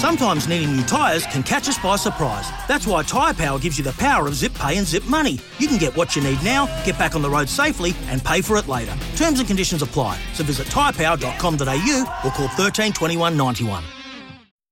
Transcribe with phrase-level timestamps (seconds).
[0.00, 2.48] Sometimes needing new tyres can catch us by surprise.
[2.66, 5.38] That's why Tyre Power gives you the power of zip pay and zip money.
[5.58, 8.40] You can get what you need now, get back on the road safely, and pay
[8.40, 8.96] for it later.
[9.16, 10.18] Terms and conditions apply.
[10.32, 13.84] So visit tyrepower.com.au or call 13 21 91.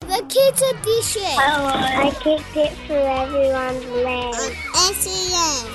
[0.00, 1.36] The Kids Edition.
[1.36, 4.56] Oh, I kicked it for everyone's leg.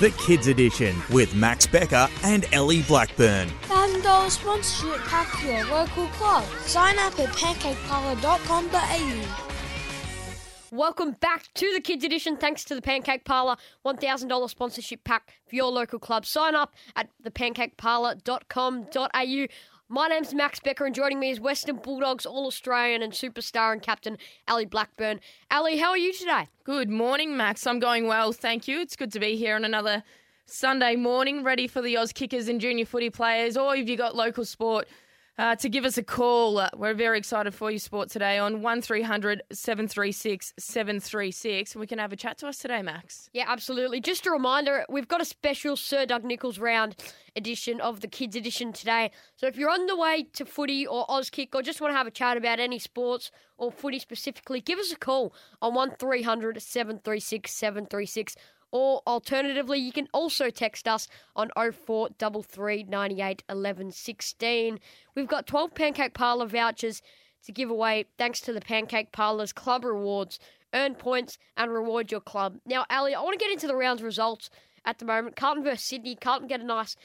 [0.00, 3.48] The Kids Edition with Max Becker and Ellie Blackburn.
[3.68, 6.44] $1,000 sponsorship pack for your local club.
[6.62, 9.44] Sign up at pancakeparlour.com.au.
[10.74, 12.36] Welcome back to the Kids Edition.
[12.36, 13.54] Thanks to the Pancake Parlour,
[13.86, 16.26] $1,000 sponsorship pack for your local club.
[16.26, 19.46] Sign up at thepancakeparlour.com.au.
[19.90, 23.82] My name's Max Becker, and joining me is Western Bulldogs All Australian and superstar and
[23.82, 24.16] captain
[24.48, 25.20] Ellie Blackburn.
[25.50, 26.48] Ellie, how are you today?
[26.64, 27.66] Good morning, Max.
[27.66, 28.80] I'm going well, thank you.
[28.80, 30.02] It's good to be here on another
[30.46, 34.46] Sunday morning, ready for the Auskickers and junior footy players, or if you got local
[34.46, 34.88] sport,
[35.36, 36.58] uh, to give us a call.
[36.58, 41.76] Uh, we're very excited for your sport today on 1300 736 736.
[41.76, 43.28] We can have a chat to us today, Max.
[43.34, 44.00] Yeah, absolutely.
[44.00, 46.96] Just a reminder, we've got a special Sir Doug Nicholls round
[47.36, 49.10] edition of the Kids Edition today.
[49.36, 52.06] So if you're on the way to footy or Auskick or just want to have
[52.06, 57.50] a chat about any sports or footy specifically, give us a call on 1300 736
[57.52, 58.36] 736.
[58.70, 64.80] Or alternatively, you can also text us on 0433 98 11 16.
[65.14, 67.00] We've got 12 Pancake Parlour vouchers
[67.44, 70.40] to give away thanks to the Pancake Parlour's Club Rewards.
[70.72, 72.58] Earn points and reward your club.
[72.66, 74.50] Now, Ellie, I want to get into the round's results
[74.84, 75.36] at the moment.
[75.36, 76.16] Carlton versus Sydney.
[76.16, 76.96] Carlton get a nice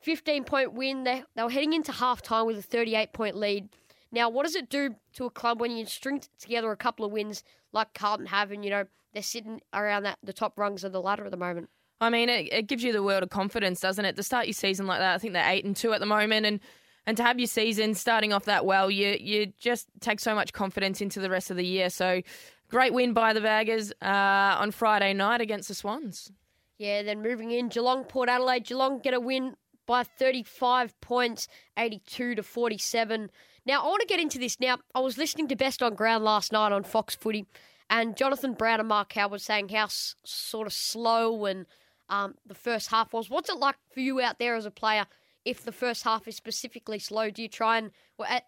[0.00, 1.04] 15 point win.
[1.04, 3.68] They, they were heading into half time with a 38 point lead.
[4.10, 7.12] Now, what does it do to a club when you string together a couple of
[7.12, 10.92] wins like Carlton have and, you know, they're sitting around that the top rungs of
[10.92, 11.68] the ladder at the moment?
[12.00, 14.16] I mean, it, it gives you the world of confidence, doesn't it?
[14.16, 16.46] To start your season like that, I think they're eight and two at the moment,
[16.46, 16.60] and
[17.06, 20.52] and to have your season starting off that well, you you just take so much
[20.52, 21.90] confidence into the rest of the year.
[21.90, 22.22] So,
[22.68, 26.30] great win by the Baggers uh, on Friday night against the Swans.
[26.78, 28.64] Yeah, then moving in, Geelong, Port Adelaide.
[28.64, 29.56] Geelong get a win
[29.88, 33.30] by 35 points, 82 to 47.
[33.66, 34.60] Now, I want to get into this.
[34.60, 37.46] Now, I was listening to Best on Ground last night on Fox Footy,
[37.90, 41.66] and Jonathan Brown and Mark Howard saying how s- sort of slow and
[42.10, 43.28] um, the first half was.
[43.30, 45.06] What's it like for you out there as a player?
[45.44, 47.90] If the first half is specifically slow, do you try and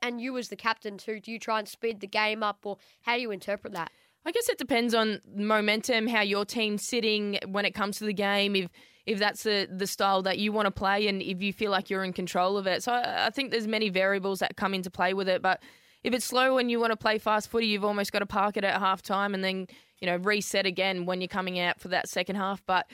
[0.02, 1.20] and you as the captain too?
[1.20, 3.90] Do you try and speed the game up, or how do you interpret that?
[4.26, 8.12] I guess it depends on momentum, how your team's sitting when it comes to the
[8.12, 8.54] game.
[8.54, 8.68] If
[9.10, 11.90] if that's the the style that you want to play, and if you feel like
[11.90, 14.90] you're in control of it, so I, I think there's many variables that come into
[14.90, 15.42] play with it.
[15.42, 15.62] But
[16.04, 18.56] if it's slow and you want to play fast footy, you've almost got to park
[18.56, 19.66] it at half time and then
[20.00, 22.62] you know reset again when you're coming out for that second half.
[22.66, 22.86] But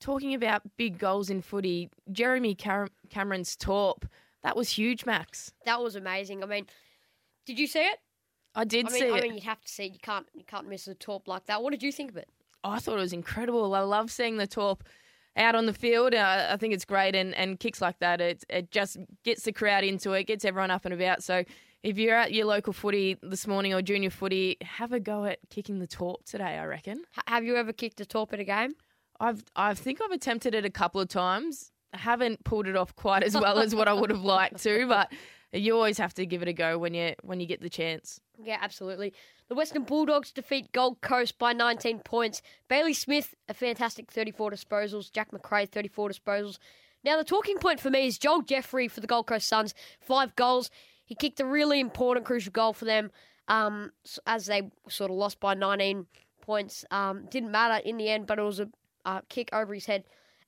[0.00, 2.56] talking about big goals in footy, Jeremy
[3.08, 4.06] Cameron's torp
[4.42, 5.52] that was huge, Max.
[5.66, 6.42] That was amazing.
[6.42, 6.66] I mean,
[7.46, 7.98] did you see it?
[8.54, 9.18] I did I mean, see I it.
[9.18, 9.84] I mean, you'd have to see.
[9.84, 9.92] it.
[9.92, 10.26] You can't.
[10.34, 11.62] You can't miss a torp like that.
[11.62, 12.28] What did you think of it?
[12.64, 13.74] I thought it was incredible.
[13.74, 14.84] I love seeing the torp
[15.36, 16.14] out on the field.
[16.14, 19.52] Uh, I think it's great, and, and kicks like that, it it just gets the
[19.52, 21.22] crowd into it, gets everyone up and about.
[21.22, 21.44] So
[21.82, 25.38] if you're at your local footy this morning or junior footy, have a go at
[25.48, 26.58] kicking the torp today.
[26.58, 26.98] I reckon.
[27.16, 28.72] H- have you ever kicked a torp at a game?
[29.18, 31.72] I've I think I've attempted it a couple of times.
[31.92, 34.86] I haven't pulled it off quite as well as what I would have liked to,
[34.86, 35.12] but
[35.52, 38.20] you always have to give it a go when you when you get the chance.
[38.42, 39.12] Yeah, absolutely.
[39.50, 42.40] The Western Bulldogs defeat Gold Coast by 19 points.
[42.68, 45.12] Bailey Smith, a fantastic 34 disposals.
[45.12, 46.58] Jack Macrae, 34 disposals.
[47.02, 50.36] Now, the talking point for me is Joel Jeffrey for the Gold Coast Suns, five
[50.36, 50.70] goals.
[51.04, 53.10] He kicked a really important, crucial goal for them
[53.48, 53.90] um,
[54.24, 56.06] as they sort of lost by 19
[56.40, 56.84] points.
[56.92, 58.68] Um, didn't matter in the end, but it was a
[59.04, 60.04] uh, kick over his head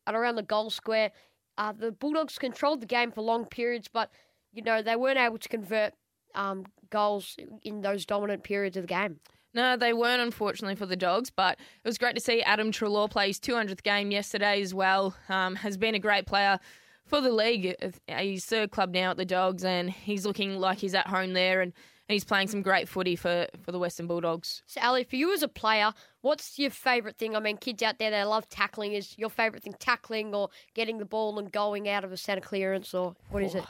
[0.06, 1.10] at around the goal square.
[1.58, 4.12] Uh, the Bulldogs controlled the game for long periods, but
[4.52, 5.94] you know they weren't able to convert
[6.34, 9.20] um, goals in those dominant periods of the game.
[9.54, 13.10] No, they weren't, unfortunately, for the Dogs, but it was great to see Adam Treloar
[13.10, 15.14] play his 200th game yesterday as well.
[15.28, 16.58] Um, has been a great player
[17.06, 17.76] for the league.
[18.08, 21.60] He's third club now at the Dogs, and he's looking like he's at home there,
[21.60, 21.72] and,
[22.08, 24.62] and he's playing some great footy for, for the Western Bulldogs.
[24.66, 25.92] So, Ellie, for you as a player,
[26.22, 27.36] what's your favourite thing?
[27.36, 28.94] I mean, kids out there, they love tackling.
[28.94, 32.40] Is your favourite thing tackling or getting the ball and going out of a centre
[32.40, 33.64] clearance, or what is it?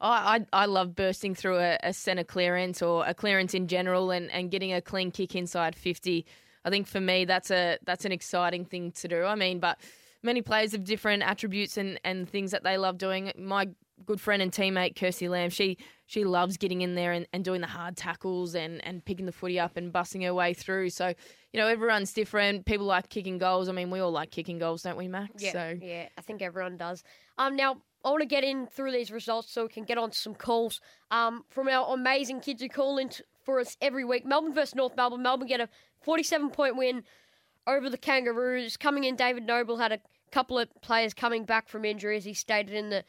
[0.00, 4.10] I, I, I love bursting through a, a centre clearance or a clearance in general
[4.10, 6.24] and, and getting a clean kick inside 50.
[6.64, 9.24] I think for me, that's a that's an exciting thing to do.
[9.24, 9.78] I mean, but
[10.22, 13.32] many players have different attributes and, and things that they love doing.
[13.38, 13.68] My
[14.04, 17.60] good friend and teammate Kirsty Lamb, she she loves getting in there and, and doing
[17.60, 20.90] the hard tackles and, and picking the footy up and busting her way through.
[20.90, 21.14] So,
[21.52, 22.66] you know, everyone's different.
[22.66, 23.68] People like kicking goals.
[23.68, 25.42] I mean, we all like kicking goals, don't we, Max?
[25.42, 27.04] Yeah, So yeah, I think everyone does.
[27.38, 30.10] Um, now I want to get in through these results so we can get on
[30.10, 30.80] to some calls.
[31.10, 34.24] Um, from our amazing kids who call in t- for us every week.
[34.24, 35.22] Melbourne versus North Melbourne.
[35.22, 35.68] Melbourne get a
[36.02, 37.02] 47 point win
[37.66, 38.76] over the Kangaroos.
[38.76, 40.00] Coming in, David Noble had a
[40.30, 43.04] couple of players coming back from injury, as he stated in the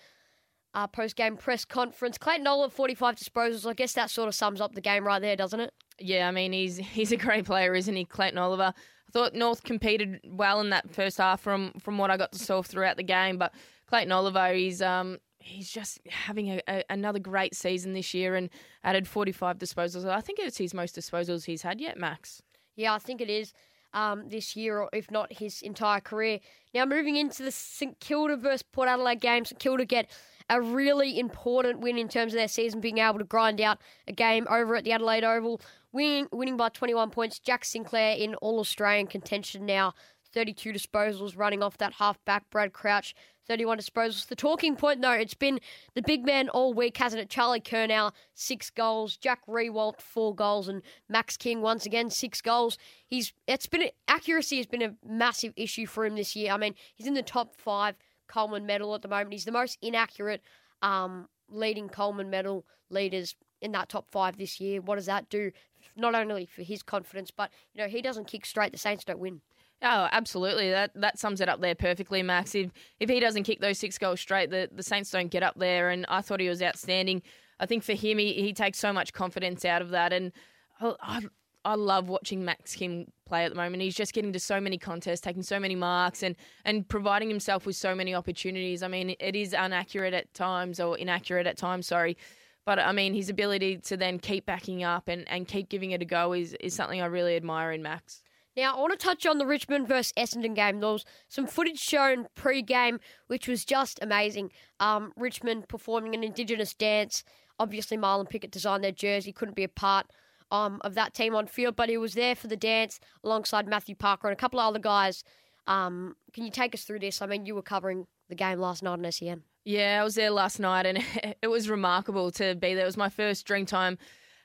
[0.73, 2.17] uh, post game press conference.
[2.17, 3.69] Clayton Oliver, 45 disposals.
[3.69, 5.73] I guess that sort of sums up the game right there, doesn't it?
[5.99, 8.73] Yeah, I mean he's he's a great player, isn't he, Clayton Oliver?
[8.75, 12.39] I thought North competed well in that first half from from what I got to
[12.39, 13.53] saw throughout the game, but
[13.91, 18.49] Clayton Oliver, he's um he's just having a, a, another great season this year and
[18.85, 20.07] added 45 disposals.
[20.07, 22.41] I think it's his most disposals he's had yet, Max.
[22.77, 23.51] Yeah, I think it is
[23.93, 26.39] um, this year, or if not his entire career.
[26.73, 30.09] Now, moving into the St Kilda versus Port Adelaide game, St Kilda get
[30.49, 34.13] a really important win in terms of their season, being able to grind out a
[34.13, 35.59] game over at the Adelaide Oval,
[35.91, 37.39] winning, winning by 21 points.
[37.39, 39.93] Jack Sinclair in All Australian contention now,
[40.33, 42.49] 32 disposals, running off that halfback.
[42.49, 43.13] Brad Crouch
[43.47, 44.27] 31 disposals.
[44.27, 45.59] The talking point, though, it's been
[45.93, 47.29] the big man all week, hasn't it?
[47.29, 49.17] Charlie Curnow, six goals.
[49.17, 50.67] Jack Riewoldt, four goals.
[50.67, 52.77] And Max King, once again, six goals.
[53.07, 56.53] He's it's been Accuracy has been a massive issue for him this year.
[56.53, 57.95] I mean, he's in the top five
[58.27, 59.33] Coleman medal at the moment.
[59.33, 60.41] He's the most inaccurate
[60.81, 64.81] um, leading Coleman medal leaders in that top five this year.
[64.81, 65.51] What does that do?
[65.95, 68.71] Not only for his confidence, but you know he doesn't kick straight.
[68.71, 69.41] The Saints don't win.
[69.83, 70.69] Oh, absolutely.
[70.69, 72.53] That that sums it up there perfectly, Max.
[72.53, 75.55] If if he doesn't kick those six goals straight, the, the Saints don't get up
[75.57, 75.89] there.
[75.89, 77.23] And I thought he was outstanding.
[77.59, 80.13] I think for him, he, he takes so much confidence out of that.
[80.13, 80.31] And
[80.79, 81.21] I, I,
[81.63, 83.83] I love watching Max King play at the moment.
[83.83, 87.65] He's just getting to so many contests, taking so many marks, and and providing himself
[87.65, 88.83] with so many opportunities.
[88.83, 91.87] I mean, it is inaccurate at times, or inaccurate at times.
[91.87, 92.17] Sorry.
[92.65, 96.03] But I mean, his ability to then keep backing up and, and keep giving it
[96.03, 98.21] a go is, is something I really admire in Max.
[98.57, 100.79] Now, I want to touch on the Richmond versus Essendon game.
[100.79, 104.51] There was some footage shown pre-game, which was just amazing.
[104.79, 107.23] Um, Richmond performing an Indigenous dance.
[107.59, 109.31] Obviously, Marlon Pickett designed their jersey.
[109.31, 110.07] Couldn't be a part
[110.51, 113.95] um, of that team on field, but he was there for the dance alongside Matthew
[113.95, 115.23] Parker and a couple of other guys.
[115.67, 117.21] Um, can you take us through this?
[117.21, 119.43] I mean, you were covering the game last night on SEN.
[119.63, 120.99] Yeah, I was there last night, and
[121.41, 122.83] it was remarkable to be there.
[122.83, 123.97] It was my first Dreamtime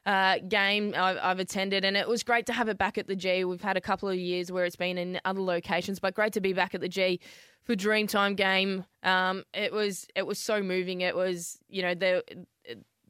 [0.06, 3.17] uh, game I've, I've, attended, and it was great to have it back at the
[3.17, 3.44] G.
[3.44, 6.41] We've had a couple of years where it's been in other locations, but great to
[6.41, 7.20] be back at the G
[7.64, 8.85] for Dreamtime game.
[9.03, 11.00] Um, it was it was so moving.
[11.00, 12.23] It was you know the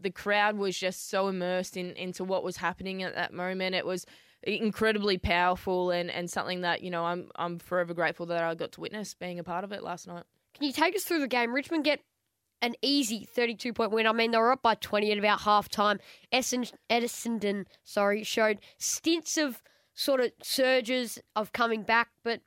[0.01, 3.75] the crowd was just so immersed in into what was happening at that moment.
[3.75, 4.07] It was
[4.43, 8.73] incredibly powerful and, and something that you know I'm I'm forever grateful that I got
[8.73, 10.25] to witness being a part of it last night.
[10.55, 11.55] Can you take us through the game?
[11.55, 12.01] Richmond get
[12.63, 14.07] an easy 32 point win.
[14.07, 15.99] I mean, they were up by 20 at about half time.
[16.33, 19.63] Essendon, sorry, showed stints of
[19.95, 22.41] sort of surges of coming back, but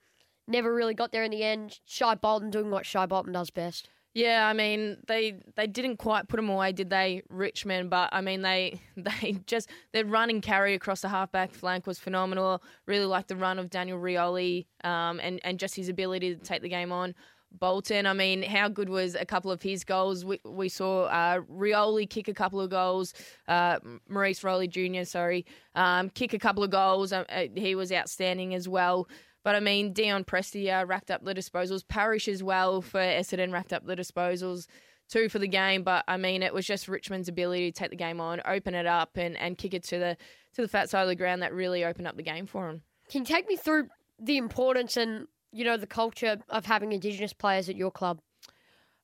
[0.48, 1.80] never really got there in the end.
[1.86, 3.90] Shai Bolton doing what Shai Bolton does best.
[4.16, 7.92] Yeah, I mean they they didn't quite put them away, did they, Richmond?
[7.92, 12.00] But I mean they they just their run and carry across the halfback flank was
[12.00, 12.64] phenomenal.
[12.88, 16.62] Really liked the run of Daniel Rioli um, and and just his ability to take
[16.62, 17.14] the game on.
[17.52, 18.06] Bolton.
[18.06, 20.24] I mean, how good was a couple of his goals?
[20.24, 23.14] We, we saw uh, Rioli kick a couple of goals,
[23.48, 27.12] uh, Maurice Rioli Jr., sorry, um, kick a couple of goals.
[27.12, 29.08] Uh, uh, he was outstanding as well.
[29.44, 31.88] But I mean, Dion Prestia uh, racked up the disposals.
[31.88, 34.68] Parish as well for Essendon racked up the disposals.
[35.08, 37.96] Two for the game, but I mean, it was just Richmond's ability to take the
[37.96, 40.18] game on, open it up, and, and kick it to the
[40.54, 42.84] to the fat side of the ground that really opened up the game for him.
[43.10, 43.88] Can you take me through
[44.20, 48.20] the importance and you know, the culture of having Indigenous players at your club?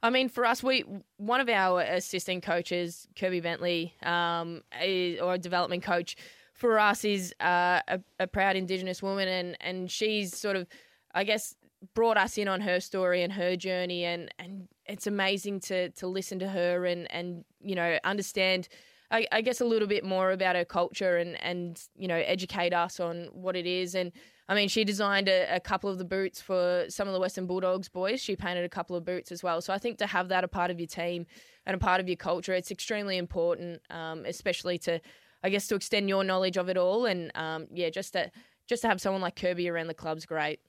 [0.03, 0.85] I mean, for us, we
[1.17, 6.15] one of our assistant coaches, Kirby Bentley, um, is, or a development coach,
[6.53, 10.67] for us is uh, a, a, proud Indigenous woman, and and she's sort of,
[11.13, 11.55] I guess,
[11.95, 16.07] brought us in on her story and her journey, and and it's amazing to to
[16.07, 18.67] listen to her and and you know understand.
[19.11, 22.73] I, I guess a little bit more about her culture and, and you know educate
[22.73, 24.11] us on what it is and
[24.47, 27.47] I mean, she designed a, a, couple of the boots for some of the Western
[27.47, 28.21] Bulldogs boys.
[28.21, 29.59] She painted a couple of boots as well.
[29.59, 31.25] So I think to have that a part of your team
[31.65, 35.01] and a part of your culture, it's extremely important, um, especially to,
[35.43, 37.07] I guess, to extend your knowledge of it all.
[37.07, 38.31] And um, yeah, just to
[38.67, 40.59] just to have someone like Kirby around the club's great.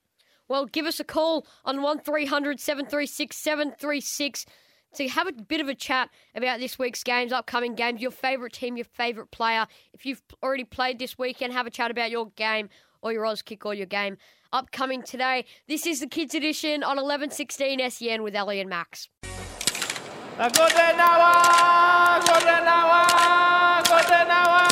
[0.49, 4.47] Well, give us a call on one 736 736
[4.95, 8.53] to have a bit of a chat about this week's games, upcoming games, your favourite
[8.53, 9.67] team, your favourite player.
[9.93, 12.69] If you've already played this weekend, have a chat about your game
[13.07, 14.17] or your Oz kick or your game
[14.53, 15.45] upcoming today.
[15.69, 19.09] This is the Kids Edition on 1116 SEN with Ellie and Max.
[20.37, 21.33] Gorenawa,
[22.27, 23.03] Gorenawa,
[23.85, 24.67] Gorenawa,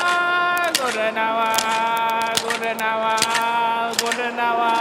[0.74, 1.54] Gorenawa,
[2.42, 3.16] Gorenawa,
[4.02, 4.80] Gorenawa,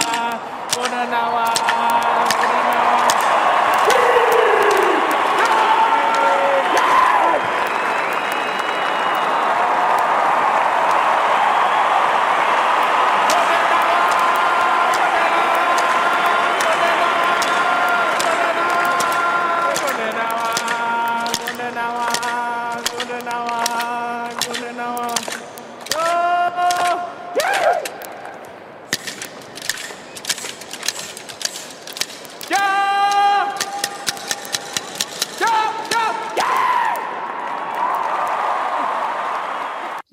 [0.74, 1.63] Gorenawa.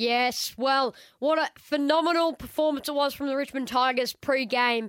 [0.00, 4.88] Yes, well, what a phenomenal performance it was from the Richmond Tigers pre-game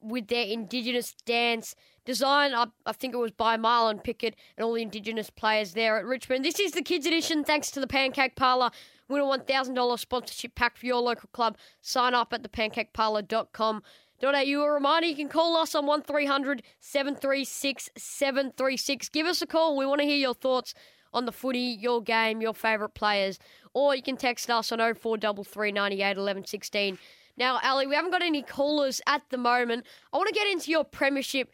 [0.00, 2.54] with their Indigenous dance design.
[2.54, 6.04] I, I think it was by Marlon Pickett and all the Indigenous players there at
[6.04, 6.44] Richmond.
[6.44, 8.70] This is the Kids Edition, thanks to the Pancake Parlour.
[9.08, 11.58] Win a $1,000 sponsorship pack for your local club.
[11.80, 13.82] Sign up at thepancakeparlour.com.
[14.22, 14.28] au.
[14.28, 19.08] A reminder, you can call us on 1300 736 736.
[19.08, 19.76] Give us a call.
[19.76, 20.72] We want to hear your thoughts
[21.12, 23.38] on the footy, your game, your favourite players.
[23.74, 26.98] Or you can text us on 0433 98 11 16.
[27.36, 29.86] Now, Ellie, we haven't got any callers at the moment.
[30.12, 31.50] I want to get into your premiership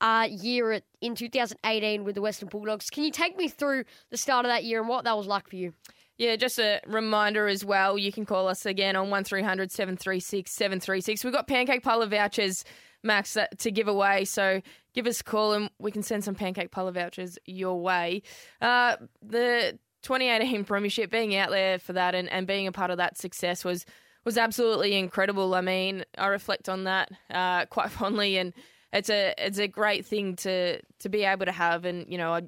[0.00, 2.90] uh, year at, in 2018 with the Western Bulldogs.
[2.90, 5.48] Can you take me through the start of that year and what that was like
[5.48, 5.72] for you?
[6.18, 7.96] Yeah, just a reminder as well.
[7.96, 11.24] You can call us again on 1300 736 736.
[11.24, 12.64] We've got Pancake Parlour vouchers,
[13.02, 14.24] Max, to give away.
[14.24, 14.60] So
[14.94, 18.22] give us a call and we can send some Pancake Parlour vouchers your way.
[18.60, 22.98] Uh, the 2018 Premiership, being out there for that and, and being a part of
[22.98, 23.84] that success was
[24.24, 25.54] was absolutely incredible.
[25.54, 28.52] I mean, I reflect on that uh, quite fondly, and
[28.92, 31.84] it's a it's a great thing to to be able to have.
[31.84, 32.42] And you know, I,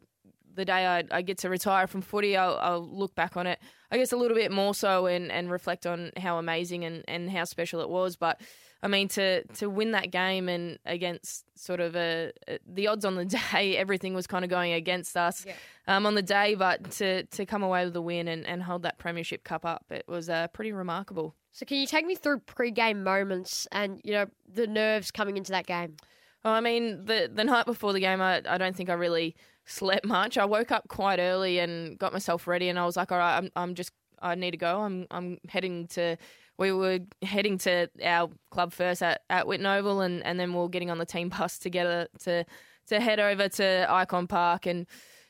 [0.54, 3.58] the day I, I, get to retire from footy, I'll, I'll, look back on it,
[3.90, 7.30] I guess, a little bit more so, and, and reflect on how amazing and, and
[7.30, 8.16] how special it was.
[8.16, 8.40] But
[8.84, 12.32] I mean, to to win that game and against sort of a,
[12.66, 15.54] the odds on the day, everything was kind of going against us yeah.
[15.88, 18.82] um, on the day, but to to come away with a win and, and hold
[18.82, 21.34] that premiership cup up, it was uh, pretty remarkable.
[21.52, 25.52] So can you take me through pre-game moments and you know the nerves coming into
[25.52, 25.96] that game?
[26.44, 29.34] Well, I mean, the the night before the game, I, I don't think I really
[29.66, 30.38] slept much.
[30.38, 33.37] I woke up quite early and got myself ready, and I was like, all right,
[33.37, 34.80] I'm I'm just I need to go.
[34.80, 36.16] I'm I'm heading to.
[36.56, 40.61] We were heading to our club first at, at Whitten Oval, and, and then we
[40.61, 42.44] are getting on the team bus together to
[42.88, 44.66] to head over to Ikon Park.
[44.66, 44.87] And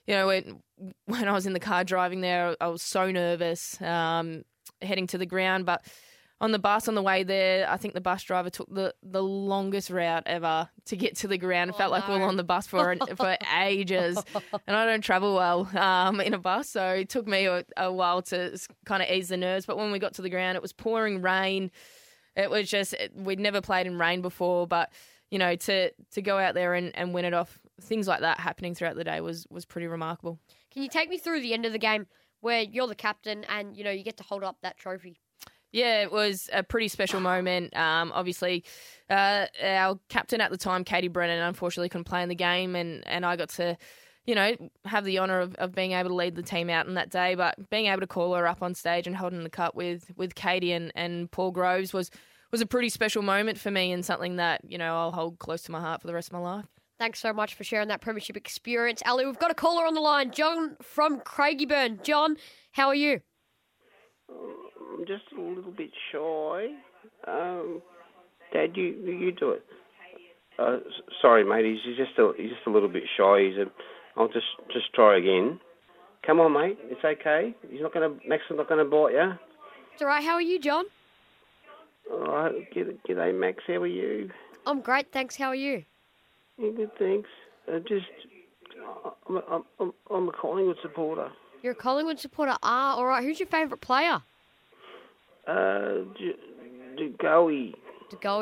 [0.06, 0.62] you know, when,
[1.06, 4.42] when I was in the car driving there, I was so nervous um,
[4.82, 5.84] heading to the ground, but
[6.40, 9.22] on the bus on the way there, I think the bus driver took the, the
[9.22, 11.70] longest route ever to get to the ground.
[11.70, 11.98] It oh, felt no.
[11.98, 14.22] like we were on the bus for for ages,
[14.66, 17.92] and I don't travel well um, in a bus, so it took me a, a
[17.92, 19.64] while to kind of ease the nerves.
[19.64, 21.70] But when we got to the ground, it was pouring rain.
[22.36, 24.92] It was just it, we'd never played in rain before, but
[25.30, 28.40] you know to to go out there and, and win it off, things like that
[28.40, 30.40] happening throughout the day was was pretty remarkable.
[30.72, 32.06] Can you take me through the end of the game
[32.40, 35.20] where you're the captain and you know you get to hold up that trophy?
[35.74, 37.76] Yeah, it was a pretty special moment.
[37.76, 38.62] Um, obviously,
[39.10, 43.04] uh, our captain at the time, Katie Brennan, unfortunately couldn't play in the game, and,
[43.08, 43.76] and I got to,
[44.24, 44.54] you know,
[44.84, 47.34] have the honour of, of being able to lead the team out in that day.
[47.34, 50.36] But being able to call her up on stage and holding the cup with, with
[50.36, 52.08] Katie and, and Paul Groves was
[52.52, 55.62] was a pretty special moment for me and something that you know I'll hold close
[55.62, 56.66] to my heart for the rest of my life.
[57.00, 59.26] Thanks so much for sharing that premiership experience, Ellie.
[59.26, 62.04] We've got a caller on the line, John from Craigieburn.
[62.04, 62.36] John,
[62.70, 63.22] how are you?
[64.92, 66.68] I'm just a little bit shy.
[67.26, 67.82] Um,
[68.52, 69.64] Dad, you you do it.
[70.58, 70.78] Uh,
[71.20, 71.64] sorry, mate.
[71.64, 73.48] He's just a he's just a little bit shy.
[73.48, 73.66] He's a.
[74.16, 75.60] I'll just just try again.
[76.26, 76.78] Come on, mate.
[76.84, 77.54] It's okay.
[77.70, 78.10] He's not gonna.
[78.26, 79.32] Max is not gonna bite you.
[79.92, 80.24] It's all right.
[80.24, 80.84] How are you, John?
[82.10, 82.52] All right.
[82.74, 83.62] G'day, Max.
[83.66, 84.30] How are you?
[84.66, 85.36] I'm great, thanks.
[85.36, 85.84] How are you?
[86.58, 87.28] Yeah, good, thanks.
[87.68, 88.06] Uh, just,
[89.28, 91.30] I'm a, I'm, I'm a Collingwood supporter.
[91.62, 92.56] You're a Collingwood supporter.
[92.62, 93.22] Ah, all right.
[93.22, 94.22] Who's your favourite player?
[95.46, 96.04] Uh,
[96.96, 97.74] De Goey.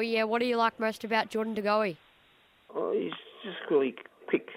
[0.05, 0.25] Yeah.
[0.25, 1.97] What do you like most about Jordan Goey?
[2.75, 3.95] Oh, he's just really
[4.29, 4.49] quick.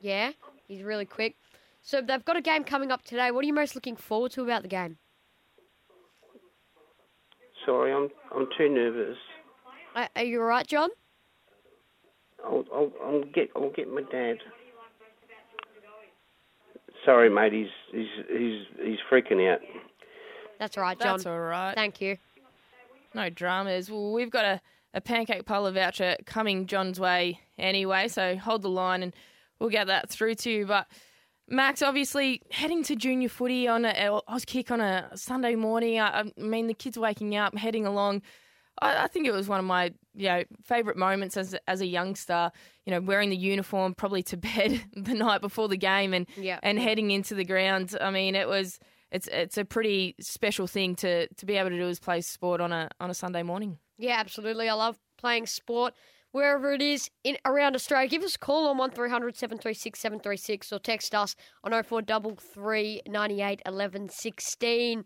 [0.00, 0.32] Yeah,
[0.68, 1.36] he's really quick.
[1.82, 3.30] So they've got a game coming up today.
[3.30, 4.98] What are you most looking forward to about the game?
[7.64, 9.16] Sorry, I'm I'm too nervous.
[9.94, 10.90] Are, are you all right, John?
[12.44, 14.36] I'll, I'll I'll get I'll get my dad.
[17.04, 17.52] Sorry, mate.
[17.52, 19.60] He's he's he's he's freaking out.
[20.58, 21.18] That's right, John.
[21.18, 21.74] That's all right.
[21.74, 22.16] Thank you.
[23.14, 23.90] No dramas.
[23.90, 24.60] Well, we've got a,
[24.94, 29.14] a pancake parlour voucher coming John's way anyway, so hold the line and
[29.58, 30.66] we'll get that through to you.
[30.66, 30.86] But
[31.48, 36.00] Max, obviously heading to junior footy on a Auskick on a Sunday morning.
[36.00, 38.22] I, I mean, the kids waking up, heading along.
[38.82, 41.86] I, I, think it was one of my you know favourite moments as as a
[41.86, 42.50] youngster.
[42.84, 46.58] You know, wearing the uniform, probably to bed the night before the game, and yeah.
[46.62, 47.96] and heading into the ground.
[48.00, 51.78] I mean, it was it's it's a pretty special thing to to be able to
[51.78, 53.78] do is play sport on a on a Sunday morning.
[53.98, 54.68] Yeah, absolutely.
[54.68, 55.94] I love playing sport
[56.32, 58.08] wherever it is in around Australia.
[58.08, 61.34] Give us a call on 1300 736 736 or text us
[61.64, 65.04] on 0433 98 11 16.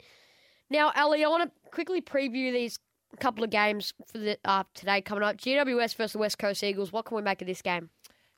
[0.71, 2.78] Now, Ellie, I want to quickly preview these
[3.19, 5.37] couple of games for the uh, today coming up.
[5.37, 6.92] GWS versus the West Coast Eagles.
[6.92, 7.90] What can we make of this game?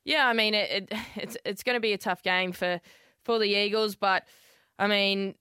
[0.05, 2.81] Yeah, I mean it, it it's it's going to be a tough game for
[3.23, 4.23] for the Eagles, but
[4.77, 5.35] I mean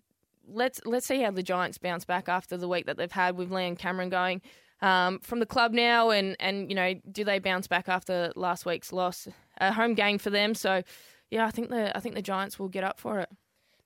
[0.48, 3.50] let's let's see how the Giants bounce back after the week that they've had with
[3.50, 4.42] Leon Cameron going
[4.80, 8.66] um, from the club now, and and you know, do they bounce back after last
[8.66, 9.28] week's loss?
[9.58, 10.82] A home game for them, so
[11.30, 13.28] yeah, I think the I think the Giants will get up for it.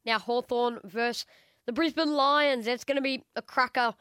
[0.04, 1.26] Now Hawthorn versus
[1.66, 2.66] the Brisbane Lions.
[2.66, 3.94] It's going to be a cracker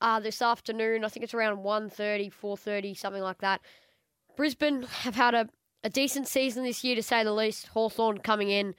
[0.00, 1.04] uh, this afternoon.
[1.04, 3.60] I think it's around 1.30, 4.30, something like that.
[4.36, 5.48] Brisbane have had a,
[5.82, 7.68] a decent season this year, to say the least.
[7.68, 8.74] Hawthorn coming in,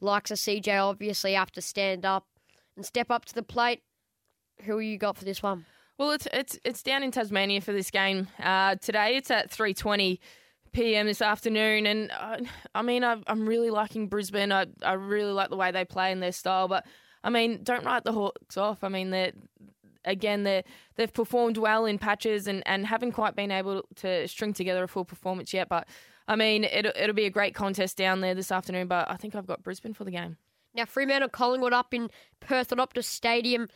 [0.00, 2.26] likes a CJ, obviously, to stand up
[2.80, 3.82] and step up to the plate.
[4.62, 5.66] Who you got for this one?
[5.98, 9.16] Well, it's it's it's down in Tasmania for this game uh, today.
[9.16, 10.18] It's at three twenty
[10.72, 11.06] p.m.
[11.06, 12.38] this afternoon, and uh,
[12.74, 14.50] I mean, I, am really liking Brisbane.
[14.50, 16.86] I I really like the way they play and their style, but
[17.22, 18.82] I mean, don't write the Hawks off.
[18.82, 19.32] I mean, they
[20.06, 20.64] again they
[20.96, 24.88] they've performed well in patches and, and haven't quite been able to string together a
[24.88, 25.68] full performance yet.
[25.68, 25.86] But
[26.28, 28.88] I mean, it'll it'll be a great contest down there this afternoon.
[28.88, 30.38] But I think I've got Brisbane for the game.
[30.74, 32.10] Now Fremantle Collingwood up in
[32.40, 33.68] Perth at Optus Stadium.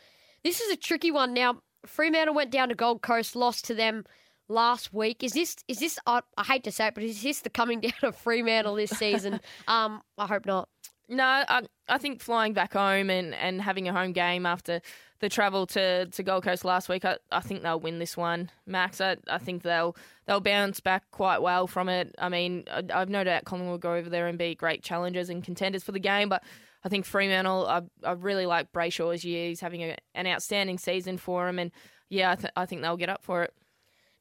[0.42, 1.34] This is a tricky one.
[1.34, 4.04] Now Fremantle went down to Gold Coast, lost to them
[4.48, 5.22] last week.
[5.22, 5.98] Is this is this?
[6.06, 8.90] I, I hate to say it, but is this the coming down of Fremantle this
[8.90, 9.40] season?
[9.68, 10.68] um, I hope not.
[11.08, 14.80] No, I, I think flying back home and, and having a home game after
[15.24, 18.50] the travel to, to Gold Coast last week, I, I think they'll win this one,
[18.66, 19.00] Max.
[19.00, 22.14] I, I think they'll they'll bounce back quite well from it.
[22.18, 25.30] I mean, I, I've no doubt Collingwood will go over there and be great challengers
[25.30, 26.44] and contenders for the game, but
[26.84, 29.48] I think Fremantle, I, I really like Brayshaw's year.
[29.48, 31.70] He's having a, an outstanding season for him, and
[32.10, 33.54] yeah, I, th- I think they'll get up for it.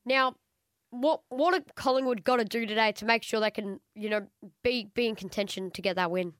[0.05, 0.35] Now,
[0.89, 4.27] what what have Collingwood got to do today to make sure they can, you know,
[4.63, 6.33] be be in contention to get that win?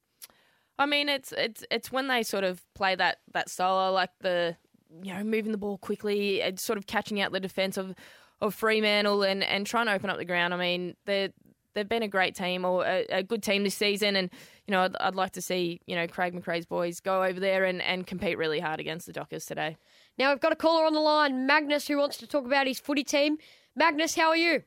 [0.80, 4.56] I mean, it's it's it's when they sort of play that that style, like the
[5.04, 7.96] you know moving the ball quickly, and sort of catching out the defence of
[8.42, 10.54] of Fremantle and and trying to open up the ground.
[10.54, 11.32] I mean, they
[11.74, 14.30] they've been a great team or a, a, good team this season, and
[14.68, 17.66] you know I'd, I'd, like to see you know Craig McRae's boys go over there
[17.66, 19.78] and, and compete really hard against the Dockers today.
[20.18, 22.80] Now we've got a caller on the line, Magnus, who wants to talk about his
[22.80, 23.38] footy team.
[23.76, 24.64] Magnus, how are you?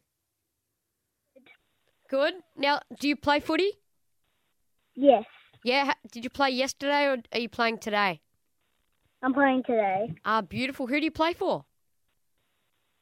[2.09, 2.35] Good.
[2.57, 3.73] Now, do you play footy?
[4.95, 5.25] Yes.
[5.67, 5.95] Yeah.
[6.13, 8.21] Did you play yesterday or are you playing today?
[9.21, 10.15] I'm playing today.
[10.25, 10.87] Ah, beautiful.
[10.87, 11.65] Who do you play for?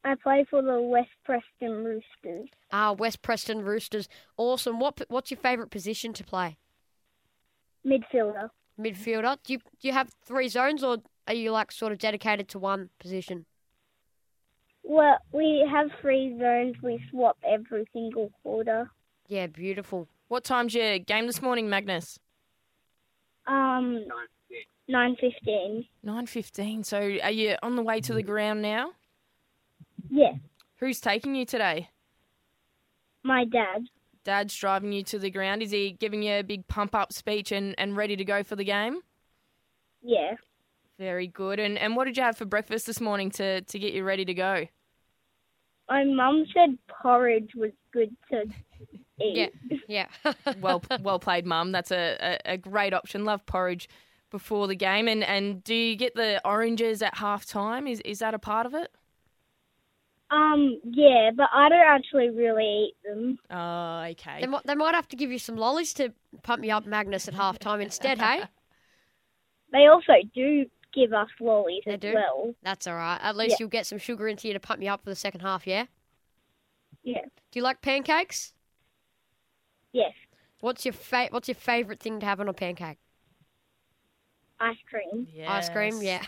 [0.03, 2.49] I play for the West Preston Roosters.
[2.73, 4.09] Ah, West Preston Roosters.
[4.39, 4.81] Awesome.
[4.81, 6.57] What What's your favourite position to play?
[7.87, 8.49] Midfielder.
[8.81, 9.37] Midfielder.
[9.45, 12.59] Do you do you have three zones or are you like sort of dedicated to
[12.59, 13.45] one position?
[14.83, 16.77] Well, we have three zones.
[16.83, 18.91] We swap every single quarter.
[19.29, 20.09] Yeah, beautiful.
[20.29, 22.19] What time's your game this morning, Magnus?
[23.47, 24.05] Um,
[24.89, 25.87] nine fifteen.
[26.03, 26.85] Nine fifteen.
[26.85, 28.93] So, are you on the way to the ground now?
[30.11, 30.33] Yeah.
[30.77, 31.91] Who's taking you today?
[33.23, 33.87] My dad.
[34.25, 35.63] Dad's driving you to the ground.
[35.63, 38.57] Is he giving you a big pump up speech and, and ready to go for
[38.57, 39.01] the game?
[40.03, 40.35] Yeah.
[40.99, 41.59] Very good.
[41.59, 44.25] And and what did you have for breakfast this morning to, to get you ready
[44.25, 44.67] to go?
[45.89, 48.45] My mum said porridge was good to
[49.21, 49.53] eat.
[49.89, 50.33] Yeah, yeah.
[50.61, 51.73] well well played, mum.
[51.73, 53.25] That's a, a, a, great option.
[53.25, 53.89] Love porridge
[54.31, 55.09] before the game.
[55.09, 57.87] And, and do you get the oranges at half time?
[57.87, 58.91] Is is that a part of it?
[60.31, 63.39] Um, yeah, but I don't actually really eat them.
[63.51, 64.41] Oh, okay.
[64.41, 67.29] They might, they might have to give you some lollies to pump you up, Magnus,
[67.29, 68.45] at half time instead, hey?
[69.73, 72.15] They also do give us lollies they as do?
[72.15, 72.55] well.
[72.63, 73.19] That's all right.
[73.21, 73.57] At least Yeah.
[73.61, 75.87] you'll get some sugar into you to pump you up for the second half, yeah?
[77.03, 77.23] Yeah.
[77.51, 78.54] Do you like pancakes?
[79.95, 80.13] Yes.
[80.61, 82.99] What's your fa- What's your favourite thing to have on a pancake?
[84.61, 85.27] Ice cream.
[85.47, 86.23] Ice cream, yeah.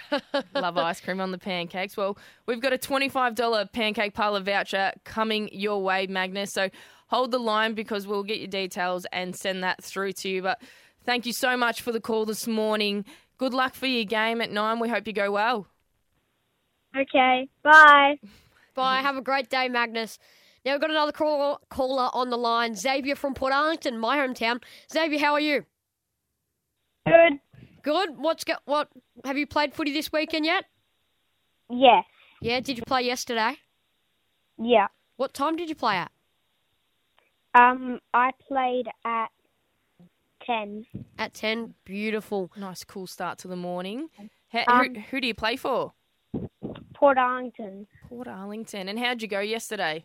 [0.55, 1.97] Love ice cream on the pancakes.
[1.97, 6.53] Well, we've got a $25 pancake parlor voucher coming your way, Magnus.
[6.53, 6.69] So
[7.09, 10.43] hold the line because we'll get your details and send that through to you.
[10.43, 10.61] But
[11.05, 13.05] thank you so much for the call this morning.
[13.39, 14.81] Good luck for your game at nine.
[14.81, 15.67] We hope you go well.
[16.97, 17.49] Okay.
[17.63, 18.19] Bye.
[18.75, 19.01] Bye.
[19.01, 20.19] Have a great day, Magnus.
[20.67, 24.61] Now we've got another call- caller on the line, Xavier from Portarlington, my hometown.
[24.93, 25.65] Xavier, how are you?
[27.07, 27.39] Good.
[27.83, 28.19] Good.
[28.19, 28.89] What's go- what?
[29.25, 30.65] Have you played footy this weekend yet?
[31.71, 32.05] Yes.
[32.41, 32.59] Yeah.
[32.59, 33.59] Did you play yesterday?
[34.59, 34.89] Yeah.
[35.19, 36.11] What time did you play at?
[37.55, 39.29] Um, I played at
[40.45, 40.85] ten.
[41.17, 41.75] At ten.
[41.85, 42.51] Beautiful.
[42.57, 44.11] Nice, cool start to the morning.
[44.49, 45.93] How, Um, who, who do you play for?
[46.93, 47.87] Portarlington.
[48.09, 48.89] Port Arlington.
[48.89, 50.05] And how'd you go yesterday?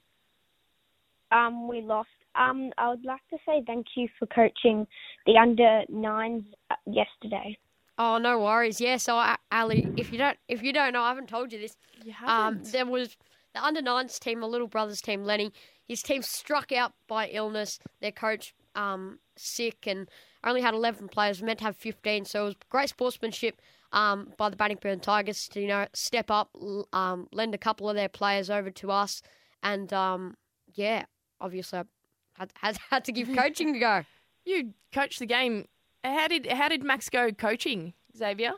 [1.32, 2.10] Um, we lost.
[2.36, 4.88] Um, I would like to say thank you for coaching
[5.26, 7.58] the under nines uh, yesterday.
[7.98, 8.80] Oh, no worries.
[8.80, 8.98] Yeah.
[8.98, 11.76] So, Ellie, if you don't, if you don't know, I haven't told you this.
[12.04, 13.18] You Um, there was
[13.54, 15.52] the under nines team, my little brother's team, Lenny.
[15.88, 17.80] His team struck out by illness.
[18.00, 20.10] Their coach um sick and
[20.44, 21.44] only had eleven players.
[21.44, 23.62] Meant to have fifteen, so it was great sportsmanship.
[23.94, 26.56] um, by the Bannockburn Tigers to you know step up,
[26.94, 29.22] um, lend a couple of their players over to us,
[29.62, 30.36] and um,
[30.74, 31.04] yeah,
[31.42, 31.84] obviously I
[32.38, 34.04] had, had had to give coaching a go.
[34.46, 35.68] You coached the game.
[36.04, 38.54] How did how did Max go coaching, Xavier?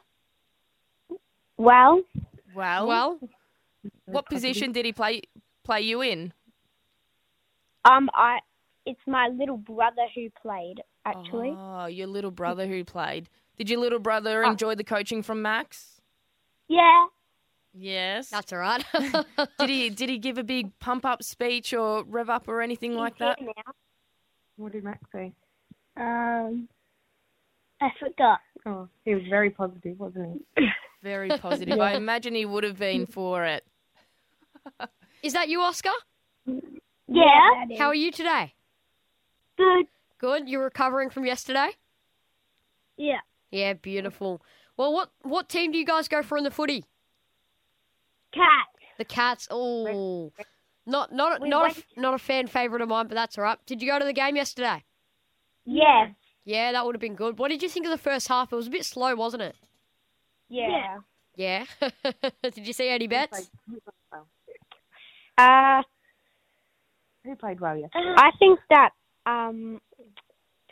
[1.58, 2.02] Well,
[2.56, 3.20] Well, Well,
[4.06, 5.22] what position did he play
[5.64, 6.34] play you in?
[7.86, 8.40] um, I
[8.86, 11.54] it's my little brother who played actually.
[11.58, 13.30] Oh, your little brother who played.
[13.58, 16.02] Did your little brother enjoy the coaching from Max?
[16.70, 17.06] Yeah.
[17.76, 18.30] Yes.
[18.30, 18.86] that's all right.
[19.60, 22.96] did he did he give a big pump up speech or rev up or anything
[22.96, 23.40] like that?
[23.42, 23.74] Now.
[24.58, 25.34] What did Max say?
[25.98, 26.68] Um,
[27.82, 28.40] I forgot.
[28.66, 30.68] Oh, he was very positive, wasn't he?
[31.04, 31.82] Very positive.
[31.82, 33.66] I imagine he would have been for it.
[35.22, 35.90] Is that you, Oscar?
[36.46, 37.66] Yeah.
[37.78, 38.54] How are you today?
[39.58, 39.88] Good.
[40.18, 40.48] Good.
[40.48, 41.72] You're recovering from yesterday.
[42.96, 43.20] Yeah.
[43.52, 44.42] Yeah, beautiful.
[44.78, 46.86] Well, what what team do you guys go for in the footy?
[48.34, 48.68] Cat.
[48.98, 49.48] The Cats.
[49.52, 50.32] Oh,
[50.86, 53.44] not not We not a, went- not a fan favorite of mine, but that's all
[53.44, 53.58] right.
[53.66, 54.84] Did you go to the game yesterday?
[55.66, 56.12] Yes.
[56.46, 57.40] Yeah, that would have been good.
[57.40, 58.52] What did you think of the first half?
[58.52, 59.56] It was a bit slow, wasn't it?
[60.50, 60.98] Yeah.
[61.36, 61.66] Yeah.
[62.44, 63.50] did you see any bets?
[63.68, 63.80] Who?
[65.38, 65.82] Uh,
[67.24, 68.14] Who played well yesterday?
[68.18, 68.90] I think that
[69.26, 69.80] um,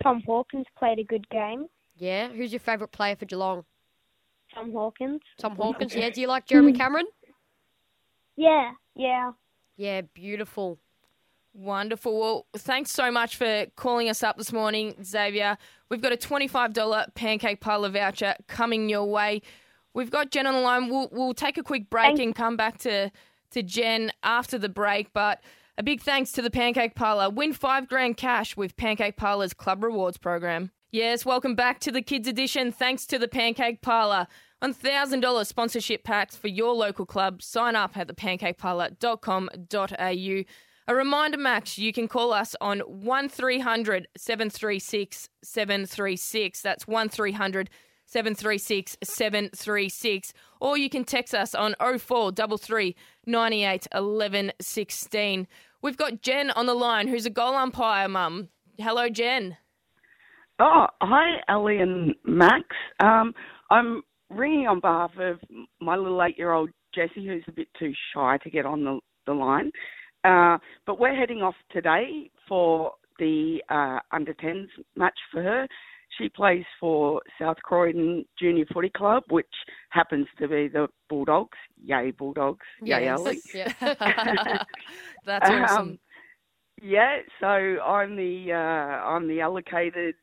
[0.04, 1.68] Tom Hawkins played a good game.
[1.98, 2.28] Yeah.
[2.30, 3.64] Who's your favourite player for Geelong?
[4.54, 5.22] Tom Hawkins.
[5.40, 5.96] Tom Hawkins.
[5.96, 6.10] Yeah.
[6.10, 7.06] Do you like Jeremy Cameron?
[8.36, 8.72] Yeah.
[8.96, 9.32] Yeah.
[9.78, 10.80] Yeah, beautiful.
[11.54, 12.20] Wonderful.
[12.20, 15.58] Well, thanks so much for calling us up this morning, Xavier.
[15.90, 19.42] We've got a $25 pancake parlor voucher coming your way.
[19.94, 20.90] We've got Jen on the line.
[20.90, 22.22] We'll, we'll take a quick break Thanks.
[22.22, 23.12] and come back to,
[23.52, 25.12] to Jen after the break.
[25.12, 25.42] But
[25.78, 27.30] a big thanks to the Pancake Parlor.
[27.30, 30.72] Win five grand cash with Pancake Parlor's Club Rewards program.
[30.92, 32.72] Yes, welcome back to the Kids Edition.
[32.72, 34.28] Thanks to the Pancake Parlor.
[34.64, 40.44] On $1,000 sponsorship packs for your local club, sign up at thepancakeparlor.com.au.
[40.88, 46.62] A reminder, Max, you can call us on 1300 736 736.
[46.62, 47.72] That's 1300
[48.06, 50.34] 736 736.
[50.60, 52.96] Or you can text us on 0433
[53.26, 55.48] 98 11 16.
[55.82, 58.50] We've got Jen on the line, who's a goal umpire, mum.
[58.78, 59.58] Hello, Jen.
[60.60, 62.66] Oh, hi, Ellie and Max.
[63.00, 63.34] Um,
[63.72, 65.40] I'm ringing on behalf of
[65.80, 69.72] my little eight-year-old Jessie, who's a bit too shy to get on the, the line.
[70.24, 75.68] Uh, but we're heading off today for the uh, under 10s match for her.
[76.18, 79.48] She plays for South Croydon Junior Footy Club, which
[79.90, 81.58] happens to be the Bulldogs.
[81.84, 82.66] Yay, Bulldogs.
[82.84, 83.42] Yay, Ellie.
[83.54, 83.72] Yeah.
[85.26, 85.78] That's awesome.
[85.78, 86.00] Um,
[86.82, 90.16] yeah, so I'm the uh, I'm the allocated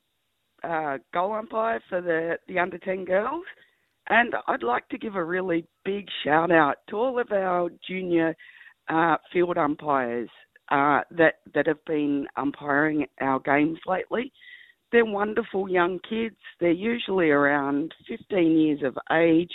[0.65, 3.45] uh, goal umpire for the the under ten girls,
[4.09, 8.35] and I'd like to give a really big shout out to all of our junior
[8.89, 10.31] uh, field umpires
[10.71, 14.33] uh, that that have been umpiring our games lately.
[14.91, 16.37] They're wonderful young kids.
[16.61, 19.51] They're usually around 15 years of age.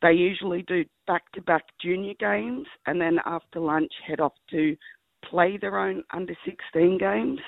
[0.00, 4.76] They usually do back to back junior games and then after lunch head off to
[5.24, 7.38] play their own under 16 games.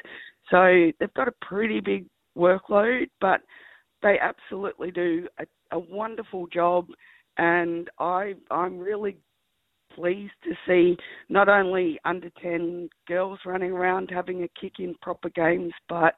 [0.50, 3.40] So they've got a pretty big workload, but
[4.04, 6.86] they absolutely do a, a wonderful job.
[7.36, 9.16] And I, I'm really
[9.96, 10.96] pleased to see
[11.28, 16.14] not only under 10 girls running around having a kick in proper games, but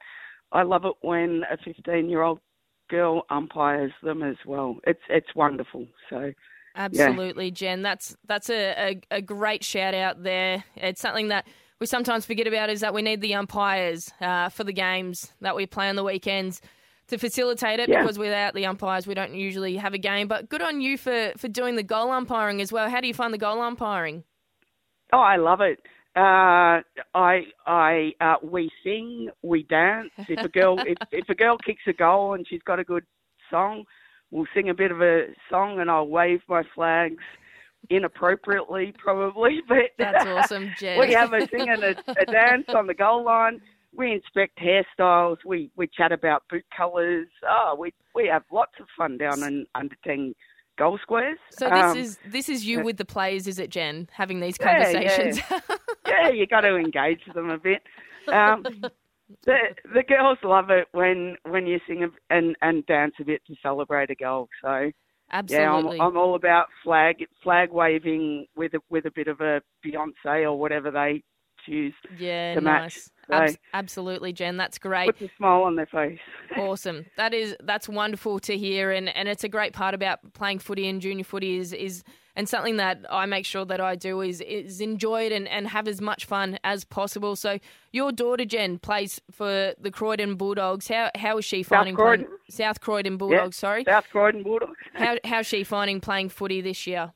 [0.53, 2.40] I love it when a 15 year old
[2.90, 4.77] girl umpires them as well.
[4.85, 5.87] It's it's wonderful.
[6.11, 6.33] So
[6.77, 7.83] Absolutely, Jen.
[7.83, 10.62] That's that's a, a, a great shout out there.
[10.77, 11.46] It's something that
[11.81, 15.57] we sometimes forget about is that we need the umpires uh, for the games that
[15.57, 16.61] we play on the weekends
[17.09, 18.01] to facilitate it Yeah.
[18.03, 20.29] because without the umpires we don't usually have a game.
[20.29, 22.88] But good on you for, for doing the goal umpiring as well.
[22.90, 24.25] How do you find the goal umpiring?
[25.12, 25.79] Oh, I love it.
[26.16, 26.81] Uh,
[27.14, 30.11] I, I, uh, we sing, we dance.
[30.29, 33.05] If a girl, if, if a girl kicks a goal and she's got a good
[33.51, 33.85] song,
[34.31, 37.23] we'll sing a bit of a song, and I'll wave my flags
[37.90, 39.61] inappropriately, probably.
[39.69, 40.99] But That's awesome, Jen.
[40.99, 43.61] we have a sing and a, a dance on the goal line.
[43.94, 45.38] We inspect hairstyles.
[45.44, 47.29] We we chat about boot colours.
[47.49, 50.35] Oh, we we have lots of fun down in under ten
[50.79, 51.38] goal squares.
[51.51, 52.85] So this Um, is this is you yeah.
[52.85, 54.09] with the players, is it, Jen?
[54.12, 54.92] Having these Yeah, yeah.
[54.92, 55.40] conversations.
[56.07, 57.83] yeah, you got to engage them a bit.
[58.29, 58.62] Um,
[59.44, 59.57] the
[59.94, 63.55] the girls love it when when you sing a, and and dance a bit to
[63.62, 64.49] celebrate a goal.
[64.62, 64.90] So
[65.33, 65.96] Absolutely.
[65.96, 69.62] yeah, I'm I'm all about flag flag waving with a with a bit of a
[69.85, 71.22] Beyonce or whatever they
[71.68, 72.83] use Yeah, to nice.
[72.83, 72.94] match.
[73.29, 74.57] So Abs- absolutely, Jen.
[74.57, 75.07] That's great.
[75.07, 76.18] puts a smile on their face.
[76.57, 77.07] awesome.
[77.16, 80.88] That is that's wonderful to hear, and, and it's a great part about playing footy
[80.88, 82.05] and junior footy is is
[82.37, 85.66] and something that I make sure that I do is is enjoy it and, and
[85.66, 87.35] have as much fun as possible.
[87.35, 87.59] So
[87.92, 90.87] your daughter Jen plays for the Croydon Bulldogs.
[90.87, 92.26] How how is she finding Croydon.
[92.26, 93.57] playing South Croydon Bulldogs?
[93.57, 94.76] sorry, South Croydon Bulldogs.
[94.94, 97.12] how how's she finding playing footy this year?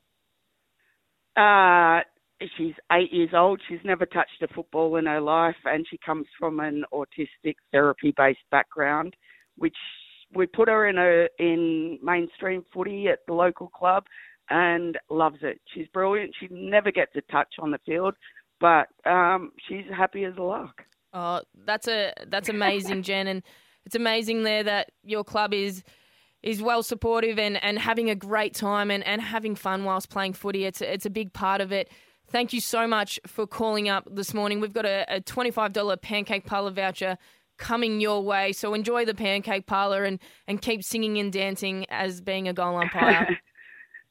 [1.37, 2.01] Uh,
[2.57, 3.61] she's eight years old.
[3.67, 8.39] She's never touched a football in her life, and she comes from an autistic therapy-based
[8.49, 9.15] background,
[9.57, 9.75] which
[10.33, 14.05] we put her in a in mainstream footy at the local club,
[14.49, 15.59] and loves it.
[15.73, 16.35] She's brilliant.
[16.39, 18.15] She never gets a touch on the field,
[18.59, 20.83] but um, she's happy as a lark.
[21.13, 23.43] Oh, that's a that's amazing, Jen, and
[23.85, 25.83] it's amazing there that your club is
[26.43, 30.33] is well supportive and, and having a great time and, and having fun whilst playing
[30.33, 30.65] footy.
[30.65, 31.91] It's a, it's a big part of it.
[32.31, 34.61] Thank you so much for calling up this morning.
[34.61, 37.17] We've got a, a $25 pancake parlour voucher
[37.57, 38.53] coming your way.
[38.53, 42.77] So enjoy the pancake parlour and, and keep singing and dancing as being a goal
[42.77, 43.37] umpire.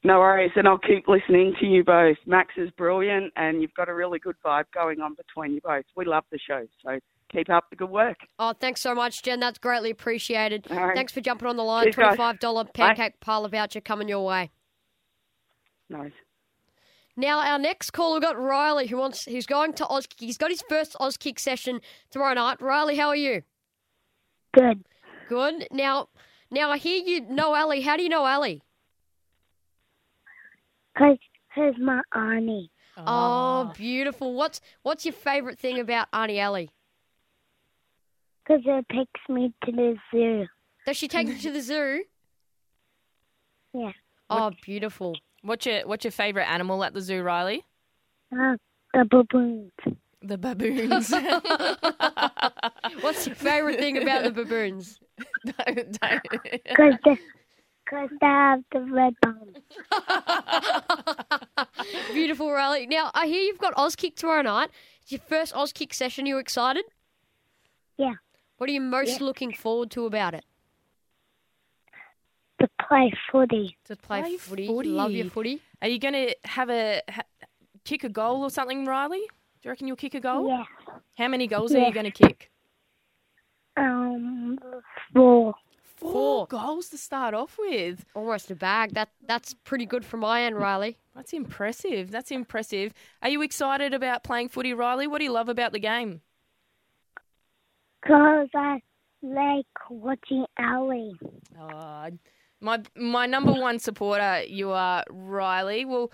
[0.03, 2.17] No worries, and I'll keep listening to you both.
[2.25, 5.85] Max is brilliant, and you've got a really good vibe going on between you both.
[5.95, 6.97] We love the show, so
[7.31, 8.17] keep up the good work.
[8.39, 9.39] Oh, thanks so much, Jen.
[9.39, 10.65] That's greatly appreciated.
[10.71, 10.95] All right.
[10.95, 11.83] Thanks for jumping on the line.
[11.83, 11.95] Cheers.
[11.95, 14.49] Twenty-five dollar pancake parlour voucher coming your way.
[15.87, 16.13] Nice.
[17.17, 20.07] Now our next call, we've got Riley who wants who's going to Oz.
[20.17, 22.61] He's got his first Auskick session tomorrow night.
[22.61, 23.41] Riley, how are you?
[24.53, 24.83] Good.
[25.29, 25.67] Good.
[25.71, 26.09] Now,
[26.49, 27.81] now I hear you know Ellie.
[27.81, 28.61] How do you know Ellie?
[30.97, 31.17] Cause
[31.53, 32.69] here's my auntie.
[32.97, 34.33] Oh, beautiful.
[34.33, 36.69] What's what's your favourite thing about Auntie Ellie?
[38.47, 40.45] Cause it takes me to the zoo.
[40.85, 42.03] Does she take you to the zoo?
[43.73, 43.91] Yeah.
[44.29, 45.15] Oh, beautiful.
[45.41, 47.63] What's your what's your favourite animal at the zoo, Riley?
[48.31, 48.55] Uh,
[48.93, 49.71] the baboons.
[50.21, 51.11] The baboons.
[53.01, 54.99] What's your favourite thing about the baboons?
[55.45, 56.21] Don't- don't-
[56.75, 57.17] Cause they,
[57.89, 59.55] cause they have the red bum.
[62.13, 62.85] Beautiful, Riley.
[62.87, 64.69] Now I hear you've got Auskick tomorrow night.
[65.01, 66.25] It's your first Auskick session.
[66.27, 66.85] You excited?
[67.97, 68.13] Yeah.
[68.57, 69.25] What are you most Yeah.
[69.25, 70.45] looking forward to about it?
[72.91, 73.77] To play footy.
[73.85, 74.89] To play, Play footy.
[74.89, 75.61] Love your footy.
[75.81, 77.21] Are you going to have a ha,
[77.85, 79.19] kick a goal or something, Riley?
[79.19, 79.25] Do
[79.63, 80.49] you reckon you'll kick a goal?
[80.49, 80.63] Yeah.
[81.17, 82.51] How many goals are you going to kick?
[83.77, 84.59] Um,
[85.13, 85.53] four.
[85.95, 88.03] Four goals to start off with.
[88.13, 88.93] Almost a bag.
[88.95, 90.97] That that's pretty good from my end, Riley.
[91.15, 92.11] That's impressive.
[92.11, 92.91] That's impressive.
[93.21, 95.07] Are you excited about playing footy, Riley?
[95.07, 96.21] What do you love about the game?
[98.05, 98.81] Cause I
[99.21, 101.13] like watching Ellie.
[101.57, 102.09] Oh,
[102.61, 105.85] my my number one supporter, you are Riley.
[105.85, 106.11] Well,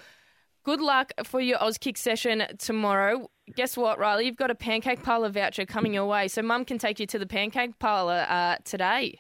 [0.64, 3.30] good luck for your Auskick session tomorrow.
[3.56, 4.26] Guess what, Riley?
[4.26, 7.20] You've got a pancake parlour voucher coming your way, so Mum can take you to
[7.20, 9.20] the pancake parlour uh, today.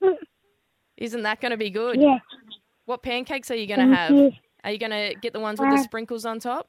[0.96, 2.00] Isn't that going to be good?
[2.00, 2.18] Yeah.
[2.86, 4.10] What pancakes are you going to have?
[4.10, 4.32] you.
[4.64, 6.68] Are you going to get the ones with the Uh, sprinkles on top?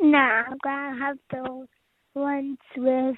[0.00, 1.68] No, I'm gonna have those
[2.14, 3.16] ones with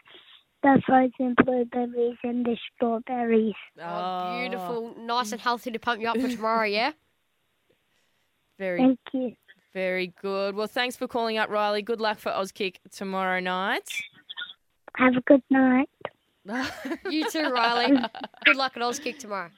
[0.67, 3.55] the frozen blueberries and the strawberries.
[3.81, 4.95] Oh, beautiful.
[4.99, 6.93] Nice and healthy to pump you up for tomorrow, yeah?
[8.59, 9.33] Very Thank you.
[9.73, 10.57] Very good.
[10.57, 11.83] Well, thanks for calling up, Riley.
[11.83, 13.89] Good luck for Auskick tomorrow night.
[14.97, 15.89] Have a good night.
[17.11, 17.99] You too, Riley.
[18.45, 19.51] Good luck at Auskick tomorrow.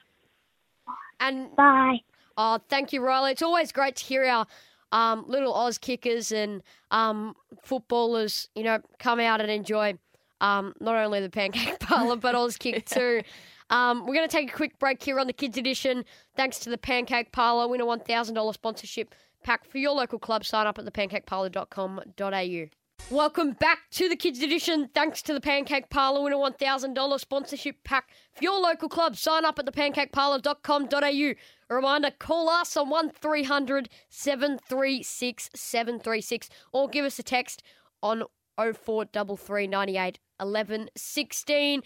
[1.19, 1.99] And Bye.
[2.35, 3.31] Oh, thank you, Riley.
[3.31, 4.47] It's always great to hear our
[4.91, 9.97] um, little Auskickers and um, footballers, you know, come out and enjoy
[10.41, 13.21] um, not only the pancake parlour but Auskick too.
[13.69, 16.03] Um, we're going to take a quick break here on the Kids Edition.
[16.35, 20.17] Thanks to the Pancake Parlour, win a one thousand dollars sponsorship pack for your local
[20.17, 20.43] club.
[20.43, 22.69] Sign up at thepancakeparlour.com.au.
[23.09, 24.89] Welcome back to the Kids Edition.
[24.93, 29.15] Thanks to the Pancake Parlour, win a $1,000 sponsorship pack for your local club.
[29.15, 31.33] Sign up at thepancakeparlour.com.au.
[31.71, 37.63] A reminder, call us on 1300 736 736 or give us a text
[38.03, 38.23] on
[38.57, 41.83] 0433 98 11 16.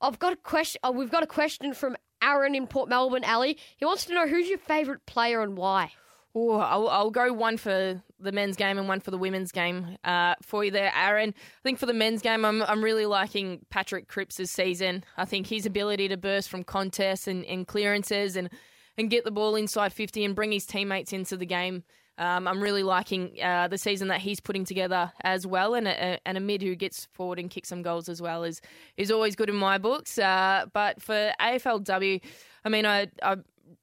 [0.00, 0.80] I've got a question.
[0.84, 3.58] Oh, we've got a question from Aaron in Port Melbourne, Ellie.
[3.76, 5.92] He wants to know who's your favourite player and why.
[6.36, 9.96] Oh, I'll, I'll go one for the men's game and one for the women's game
[10.02, 11.32] uh, for you there, Aaron.
[11.36, 15.04] I think for the men's game, I'm, I'm really liking Patrick Cripps' season.
[15.16, 18.50] I think his ability to burst from contests and, and clearances and,
[18.98, 21.84] and get the ball inside 50 and bring his teammates into the game.
[22.16, 26.20] Um, I'm really liking uh, the season that he's putting together as well, and a,
[26.26, 28.60] and a mid who gets forward and kicks some goals as well is
[28.96, 30.16] is always good in my books.
[30.18, 32.20] Uh, but for AFLW,
[32.64, 33.36] I mean, I, I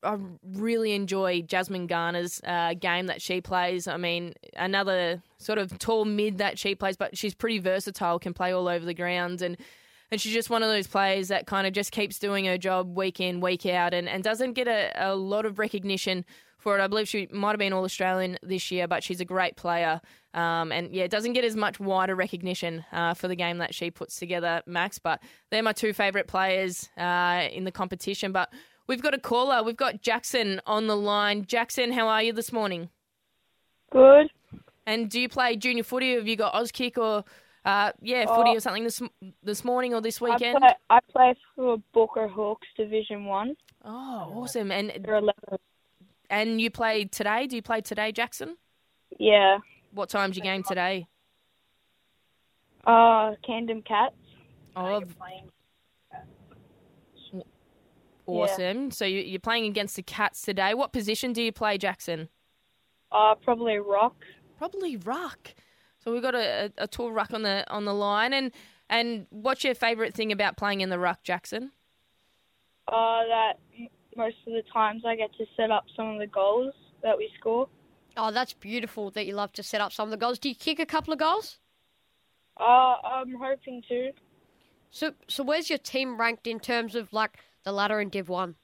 [0.04, 3.88] I really enjoy Jasmine Garner's uh, game that she plays.
[3.88, 8.34] I mean, another sort of tall mid that she plays, but she's pretty versatile, can
[8.34, 9.58] play all over the ground, and
[10.12, 12.96] and she's just one of those players that kind of just keeps doing her job
[12.98, 16.26] week in, week out, and, and doesn't get a, a lot of recognition
[16.62, 16.82] for it.
[16.82, 20.00] I believe she might have been All Australian this year, but she's a great player.
[20.34, 23.92] Um, and yeah, doesn't get as much wider recognition uh, for the game that she
[23.92, 25.00] puts together, Max.
[25.00, 28.32] But they're my two favourite players uh, in the competition.
[28.32, 28.50] But
[28.88, 29.64] we've got a caller.
[29.64, 31.46] We've got Jackson on the line.
[31.46, 32.90] Jackson, how are you this morning?
[33.92, 34.30] Good.
[34.86, 36.16] And do you play junior footy?
[36.16, 37.24] Have you got Auskick or
[37.66, 38.56] uh, yeah, footy Oh.
[38.56, 39.02] or something this
[39.44, 40.58] this morning or this I weekend?
[40.58, 43.56] play, I play for Booker Hawks Division One.
[43.86, 44.72] Oh, awesome!
[44.72, 45.34] And They're 11.
[46.32, 47.46] And you play today?
[47.46, 48.58] Do you play today, Jackson?
[49.20, 49.60] Yeah.
[49.92, 51.06] What time's your game today?
[52.88, 54.16] Uh, Camden Cats.
[54.76, 55.04] Oh,
[58.26, 58.90] awesome!
[58.90, 60.74] So you, you're playing against the Cats today.
[60.74, 62.30] What position do you play, Jackson?
[63.12, 64.16] Uh, probably Rock.
[64.58, 65.54] Probably ruck.
[66.04, 68.52] So we've got a, a, a tall ruck on the on the line, and
[68.90, 71.72] and what's your favourite thing about playing in the ruck, Jackson?
[72.88, 73.54] Uh, that
[74.16, 77.30] most of the times I get to set up some of the goals that we
[77.40, 77.68] score.
[78.18, 80.40] Oh, that's beautiful that you love to set up some of the goals.
[80.40, 81.60] Do you kick a couple of goals?
[82.58, 84.12] Uh, I'm hoping to.
[84.90, 88.56] So, so where's your team ranked in terms of like the ladder in Div One?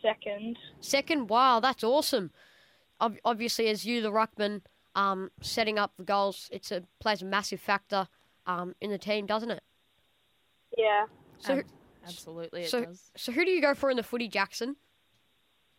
[0.00, 0.58] Second.
[0.80, 1.28] Second.
[1.28, 2.30] Wow, that's awesome.
[3.00, 4.62] Ob- obviously, as you, the ruckman,
[4.94, 8.06] um, setting up the goals, it's a plays a massive factor
[8.46, 9.62] um, in the team, doesn't it?
[10.76, 11.06] Yeah.
[11.38, 11.64] So, Ab-
[12.06, 13.10] absolutely, it so, does.
[13.16, 14.76] so who do you go for in the footy, Jackson?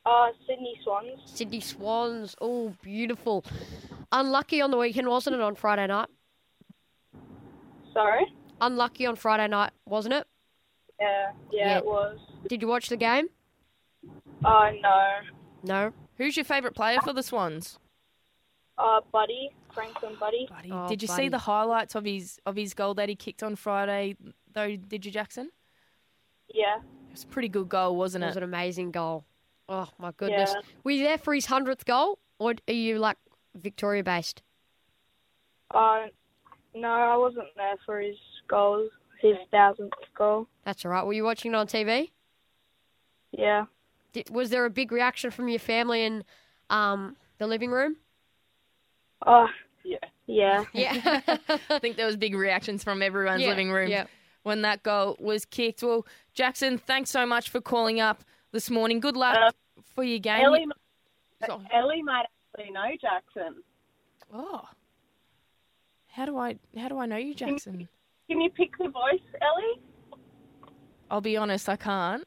[0.06, 1.20] Uh, Sydney Swans.
[1.26, 2.36] Sydney Swans.
[2.42, 3.46] Oh, beautiful.
[4.12, 5.42] Unlucky on the weekend, wasn't it?
[5.42, 6.10] On Friday night.
[7.94, 8.26] Sorry.
[8.60, 10.28] Unlucky on Friday night, wasn't it?
[11.00, 11.32] Yeah.
[11.52, 11.78] Yeah, Yeah.
[11.78, 12.20] it was.
[12.48, 13.30] Did you watch the game?
[14.44, 15.10] Uh, no.
[15.64, 15.94] No.
[16.18, 17.80] Who's your favourite player for the Swans?
[18.78, 19.52] Uh, Buddy.
[19.74, 20.48] Franklin Buddy.
[20.50, 20.70] Buddy.
[20.72, 21.24] Oh, did you buddy.
[21.24, 24.16] see the highlights of his of his goal that he kicked on Friday?
[24.54, 25.50] Though, did you, Jackson?
[26.50, 26.78] Yeah.
[26.78, 28.30] It was a pretty good goal, wasn't It it?
[28.30, 29.26] was an amazing goal.
[29.70, 30.52] Oh my goodness.
[30.54, 30.62] Yeah.
[30.84, 33.18] Were you there for his hundredth goal, or are you like
[33.56, 34.42] Victoria based?
[35.72, 36.08] Uh,
[36.76, 38.90] no, I wasn't there for his goals.
[39.22, 40.48] His thousandth goal.
[40.66, 41.06] That's all right.
[41.06, 42.12] Were you watching it on TV?
[43.32, 43.66] Yeah.
[44.12, 46.24] Did, was there a big reaction from your family in
[46.70, 47.96] um, the living room?
[49.26, 49.48] Uh,
[49.84, 49.98] yeah.
[50.28, 50.66] Yeah.
[50.74, 51.22] Yeah.
[51.70, 54.06] I think there was big reactions from everyone's Yeah, living room yeah.
[54.44, 55.84] when that goal was kicked.
[55.84, 59.00] Well, Jackson, thanks so much for calling up this morning.
[59.00, 59.52] Good luck Uh,
[59.96, 60.44] for your game.
[60.44, 60.66] Ellie,
[61.46, 63.64] So- Ellie might actually know Jackson.
[64.34, 64.68] oh,
[66.08, 67.88] how do I how do I know you, Jackson?
[68.30, 69.82] Can you pick the voice, Ellie?
[71.12, 72.24] I'll be honest, I can't.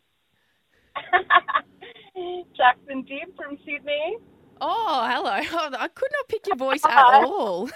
[2.57, 4.19] Jackson Dibb from Sydney.
[4.61, 5.31] Oh, hello.
[5.79, 7.69] I could not pick your voice at all.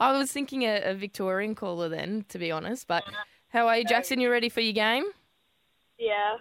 [0.00, 2.88] I was thinking a, a Victorian caller then, to be honest.
[2.88, 3.04] But
[3.52, 4.18] how are you, Jackson?
[4.18, 5.04] You ready for your game?
[5.98, 6.36] Yeah.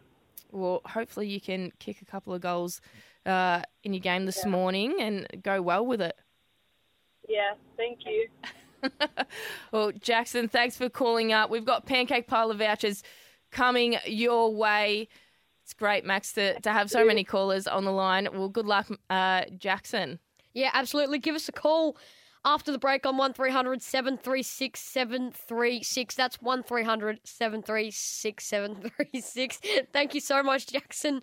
[0.52, 2.82] Well, hopefully you can kick a couple of goals
[3.26, 6.16] uh, in your game this morning and go well with it.
[7.28, 7.54] Yeah.
[7.78, 8.28] Thank you.
[9.72, 11.52] Well, Jackson, thanks for calling up.
[11.52, 13.04] We've got pancake parlour vouchers
[13.52, 15.08] coming your way.
[15.64, 18.28] It's great, Max, to, to have so many callers on the line.
[18.34, 20.18] Well, good luck, uh, Jackson.
[20.54, 21.20] Yeah, absolutely.
[21.20, 21.96] Give us a call
[22.44, 26.16] after the break on 1300 736 736.
[26.16, 29.60] That's 1300 736 736.
[29.94, 31.22] Thank you so much, Jackson,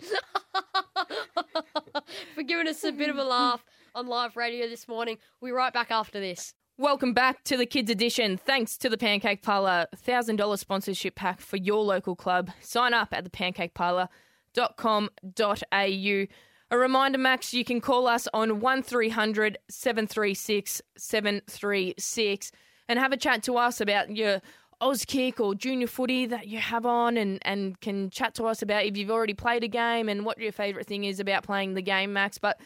[2.35, 3.63] for giving us a bit of a laugh
[3.95, 5.17] on live radio this morning.
[5.41, 6.53] We'll be right back after this.
[6.77, 8.37] Welcome back to the Kids Edition.
[8.37, 12.51] Thanks to the Pancake Parlour, $1,000 sponsorship pack for your local club.
[12.61, 16.27] Sign up at thepancakeparlor.com.au.
[16.71, 22.51] A reminder, Max, you can call us on 1300 736 736
[22.87, 24.41] and have a chat to us about your
[24.81, 28.85] Auskick or junior footy that you have on and, and can chat to us about
[28.85, 31.81] if you've already played a game and what your favourite thing is about playing the
[31.81, 32.37] game, Max.
[32.37, 32.59] But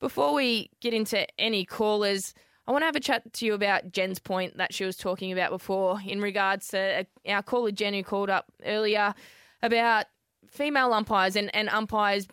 [0.00, 2.34] before we get into any callers,
[2.66, 5.32] I want to have a chat to you about Jen's point that she was talking
[5.32, 9.14] about before in regards to our caller Jen who called up earlier
[9.62, 10.06] about
[10.50, 12.26] female umpires and, and umpires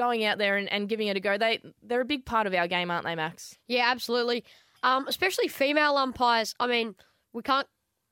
[0.00, 1.36] going out there and, and giving it a go.
[1.36, 3.58] They they're a big part of our game, aren't they, Max?
[3.68, 4.44] Yeah, absolutely.
[4.82, 6.54] Um, especially female umpires.
[6.58, 6.94] I mean,
[7.34, 7.66] we can't.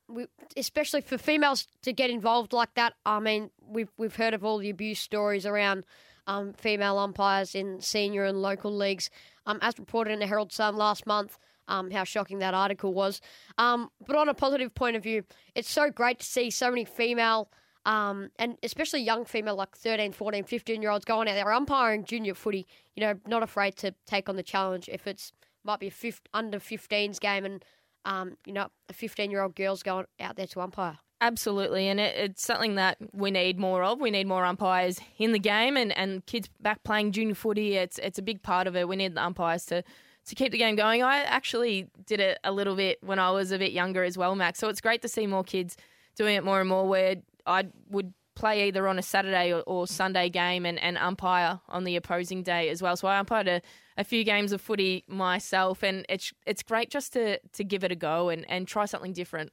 [0.07, 0.27] We,
[0.57, 2.93] especially for females to get involved like that.
[3.07, 5.85] I mean, we've we've heard of all the abuse stories around
[6.27, 9.09] um, female umpires in senior and local leagues.
[9.47, 13.23] Um, as reported in the Herald Sun last month, um, how shocking that article was.
[13.57, 15.25] Um, but on a positive point of view,
[15.55, 17.49] it's so great to see so many female
[17.89, 22.05] um, and especially young female like 13, 14, 15 year olds going out there umpiring
[22.05, 25.33] junior footy, you know, not afraid to take on the challenge if it's
[25.65, 27.65] might be a fifth, under 15s game and,
[28.05, 30.99] um, you know, a 15 year old girl's going out there to umpire.
[31.21, 34.01] Absolutely, and it, it's something that we need more of.
[34.01, 37.75] We need more umpires in the game, and, and kids back playing junior footy.
[37.75, 38.87] It's it's a big part of it.
[38.87, 39.83] We need the umpires to
[40.27, 41.03] to keep the game going.
[41.03, 44.37] I actually did it a little bit when I was a bit younger as well,
[44.37, 44.61] Max.
[44.61, 45.77] So it's great to see more kids
[46.15, 46.87] doing it more and more.
[46.87, 47.17] Where
[47.49, 51.83] I would play either on a Saturday or, or Sunday game and, and umpire on
[51.85, 52.97] the opposing day as well.
[52.97, 53.61] So I umpired a,
[53.97, 57.91] a few games of footy myself, and it's it's great just to to give it
[57.91, 59.53] a go and, and try something different.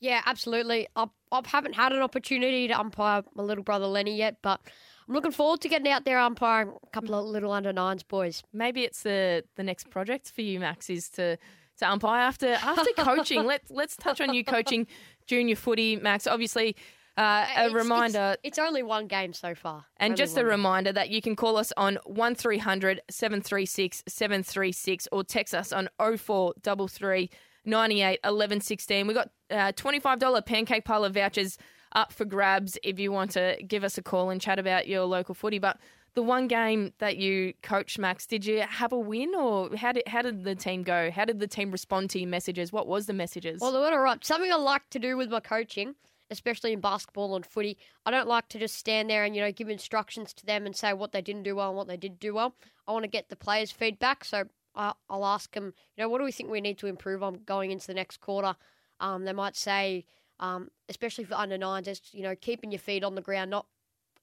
[0.00, 0.88] Yeah, absolutely.
[0.96, 4.60] I, I haven't had an opportunity to umpire my little brother Lenny yet, but
[5.08, 8.42] I'm looking forward to getting out there umpiring a couple of little under nines boys.
[8.52, 11.36] Maybe it's the the next project for you, Max, is to
[11.78, 13.44] to umpire after after coaching.
[13.44, 14.86] let's let's touch on you coaching
[15.26, 16.26] junior footy, Max.
[16.26, 16.74] Obviously.
[17.16, 19.84] Uh, a It's- reminder, It's, it's only one game so far.
[19.98, 20.46] and Only just a one.
[20.46, 27.30] reminder that you can call us on 1300 736 736 or text us on 0433
[27.64, 29.06] 98 11 16.
[29.06, 31.56] We've got uh, $25 pancake parlour vouchers
[31.94, 35.04] up for grabs if you want to give us a call and chat about your
[35.04, 35.58] local footy.
[35.60, 35.78] But
[36.14, 40.06] the one game that you coached, Max, did you have a win or how did,
[40.08, 41.10] how did the team go?
[41.10, 42.72] How did the team respond to your messages?
[42.72, 43.60] What was the messages?
[43.60, 44.24] Well, they were all right.
[44.24, 45.94] Something I like to do with my coaching,
[46.30, 49.52] especially in basketball and footy, I don't like to just stand there and you know
[49.52, 52.18] give instructions to them and say what they didn't do well and what they did
[52.18, 52.54] do well.
[52.86, 54.44] I want to get the players' feedback, so
[54.74, 57.70] I'll ask them, you know, what do we think we need to improve on going
[57.70, 58.56] into the next quarter?
[58.98, 60.04] Um, they might say,
[60.40, 63.66] um, especially for under nines, it's you know keeping your feet on the ground, not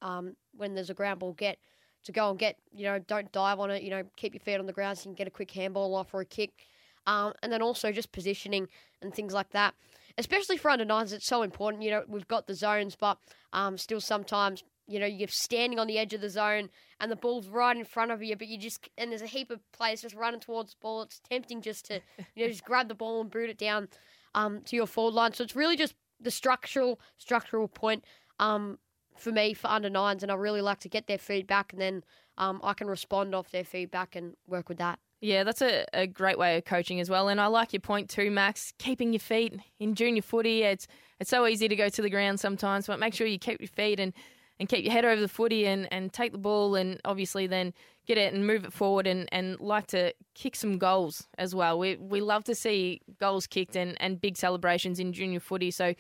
[0.02, 1.58] um, when there's a ground ball get
[2.04, 4.58] to go and get, you know, don't dive on it, you know, keep your feet
[4.58, 6.68] on the ground so you can get a quick handball off or a kick.
[7.08, 8.68] Um, and then also just positioning
[9.02, 9.74] and things like that.
[10.18, 11.84] Especially for under nines, it's so important.
[11.84, 13.18] You know, we've got the zones, but
[13.54, 17.16] um, still sometimes, you know, you're standing on the edge of the zone and the
[17.16, 20.02] ball's right in front of you, but you just, and there's a heap of players
[20.02, 21.04] just running towards the ball.
[21.04, 22.02] It's tempting just to,
[22.36, 23.90] you know, just grab the ball and boot it down
[24.36, 25.34] um, to your forward line.
[25.34, 28.04] So it's really just the structural, structural point.
[28.40, 28.80] Um,
[29.18, 32.04] for me for under nines, and I really like to get their feedback, and then
[32.38, 35.00] um, I can respond off their feedback and work with that.
[35.22, 37.28] Yeah, that's a, a great way of coaching as well.
[37.30, 38.74] And I like your point too, Max.
[38.80, 40.88] Keeping your feet in junior footy, it's
[41.20, 43.68] it's so easy to go to the ground sometimes, but make sure you keep your
[43.68, 44.12] feet and,
[44.60, 47.72] and keep your head over the footy and, and take the ball and obviously then
[48.08, 51.78] get it and move it forward and, and like to kick some goals as well.
[51.78, 55.70] We we love to see goals kicked and, and big celebrations in junior footy.
[55.70, 55.94] So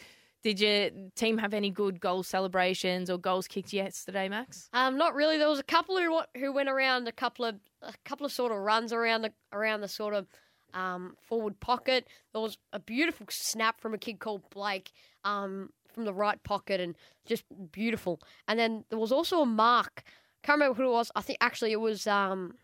[0.44, 4.70] did your team have any good goal celebrations or goals kicked yesterday, Max?
[4.74, 5.38] Um, not really.
[5.38, 8.52] There was a couple who who went around a couple of a couple of sort
[8.52, 10.28] of runs around the around the sort of
[10.74, 12.08] um, forward pocket.
[12.34, 14.92] There was a beautiful snap from a kid called Blake
[15.24, 18.20] um, from the right pocket, and just beautiful.
[18.48, 20.04] And then there was also a mark.
[20.44, 21.12] Can't remember who it was.
[21.16, 22.56] I think actually it was um,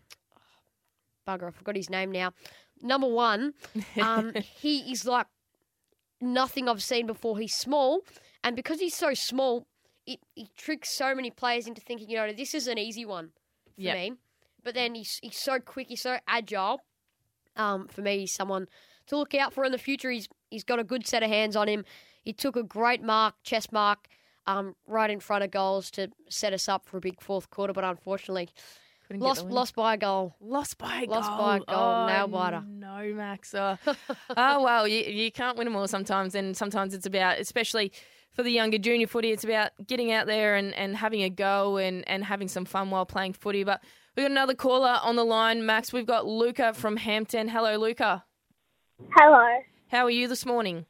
[1.26, 1.46] bugger.
[1.46, 2.32] I forgot his name now.
[2.82, 3.54] Number one,
[4.00, 5.26] um, he is like
[6.20, 7.38] nothing I've seen before.
[7.38, 8.00] He's small,
[8.42, 9.66] and because he's so small,
[10.06, 13.28] it he tricks so many players into thinking, you know, this is an easy one
[13.76, 13.96] for Yep.
[13.96, 14.12] me.
[14.64, 16.80] But then he's he's so quick, he's so agile.
[17.56, 18.66] Um, for me, he's someone
[19.06, 20.10] to look out for in the future.
[20.10, 21.84] He's he's got a good set of hands on him.
[22.22, 24.06] He took a great mark, chest mark,
[24.46, 27.72] um, right in front of goals to set us up for a big fourth quarter.
[27.72, 28.50] But unfortunately,
[29.10, 30.36] lost the lost by a goal.
[30.40, 31.16] Lost by a goal.
[31.16, 31.38] Lost goal.
[31.38, 31.66] by a goal.
[31.68, 32.62] Oh, nail biter.
[32.66, 33.54] No, Max.
[33.54, 33.76] Oh,
[34.36, 37.92] oh well, you, you can't win them all sometimes, and sometimes it's about, especially
[38.38, 41.76] for the younger junior footy, it's about getting out there and, and having a go
[41.78, 43.64] and, and having some fun while playing footy.
[43.64, 43.82] But
[44.16, 45.92] we've got another caller on the line, Max.
[45.92, 47.48] We've got Luca from Hampton.
[47.48, 48.24] Hello, Luca.
[49.16, 49.58] Hello.
[49.88, 50.86] How are you this morning?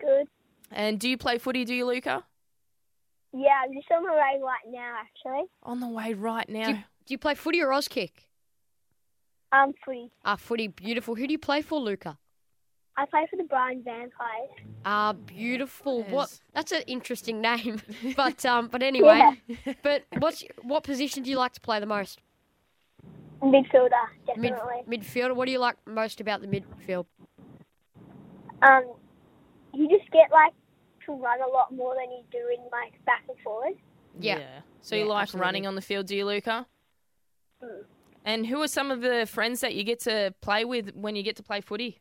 [0.00, 0.28] Good.
[0.70, 2.24] And do you play footy, do you, Luca?
[3.32, 5.48] Yeah, I'm just on my way right now, actually.
[5.62, 6.64] On the way right now.
[6.64, 8.10] Do you, do you play footy or Auskick?
[9.52, 10.10] Um, footy.
[10.24, 11.14] Ah, footy, beautiful.
[11.14, 12.18] Who do you play for, Luca?
[12.96, 14.50] I play for the Brighton Vampires.
[14.84, 16.02] Ah, beautiful.
[16.04, 16.40] What?
[16.54, 17.80] That's an interesting name.
[18.16, 19.40] but um, but anyway,
[19.82, 22.20] but what's what position do you like to play the most?
[23.42, 23.90] Midfielder,
[24.36, 24.82] Mid, definitely.
[24.88, 25.36] midfielder.
[25.36, 27.04] What do you like most about the midfield?
[28.62, 28.84] Um,
[29.74, 30.52] you just get like
[31.04, 33.74] to run a lot more than you do in like back and forward.
[34.18, 34.40] Yeah.
[34.80, 35.46] So you Yeah, like absolutely.
[35.46, 36.66] running on the field, do you, Luca?
[38.24, 41.22] And who are some of the friends that you get to play with when you
[41.22, 42.00] get to play footy?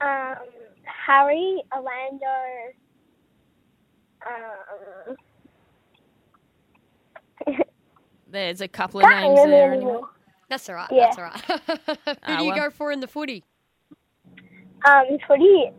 [0.00, 0.34] Um,
[1.06, 2.26] Harry, Orlando.
[4.26, 5.16] Um,
[8.28, 9.72] There's a couple of names there.
[9.72, 9.94] anymore.
[9.96, 10.08] Anyway.
[10.48, 10.88] That's all right.
[10.90, 11.10] Yeah.
[11.14, 11.40] That's all right.
[12.06, 12.56] Who Ah, do you well.
[12.64, 13.44] go for in the footy?
[14.84, 15.70] Um, footy.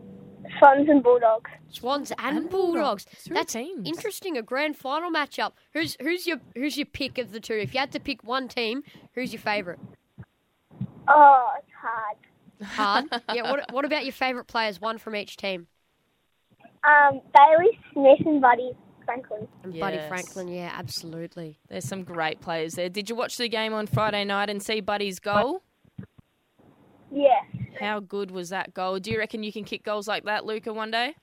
[0.58, 1.50] Swans and Bulldogs.
[1.70, 3.06] Swans and, Bulldogs.
[3.28, 4.36] That's interesting.
[4.36, 5.52] A grand final matchup.
[5.72, 7.54] Who's who's your who's your pick of the two?
[7.54, 8.82] If you had to pick one team,
[9.14, 9.78] who's your favourite?
[11.08, 13.10] Oh, it's hard.
[13.10, 13.22] Hard.
[13.34, 13.50] yeah.
[13.50, 14.80] What What about your favourite players?
[14.80, 15.66] One from each team.
[16.84, 18.72] Um, Bailey Smith and Buddy
[19.04, 19.48] Franklin.
[19.62, 20.48] And Buddy Franklin.
[20.48, 21.58] Yeah, absolutely.
[21.68, 22.88] There's some great players there.
[22.88, 25.62] Did you watch the game on Friday night and see Buddy's goal?
[27.10, 27.40] Yeah.
[27.80, 28.98] How good was that goal?
[28.98, 31.14] Do you reckon you can kick goals like that, Luca, one day?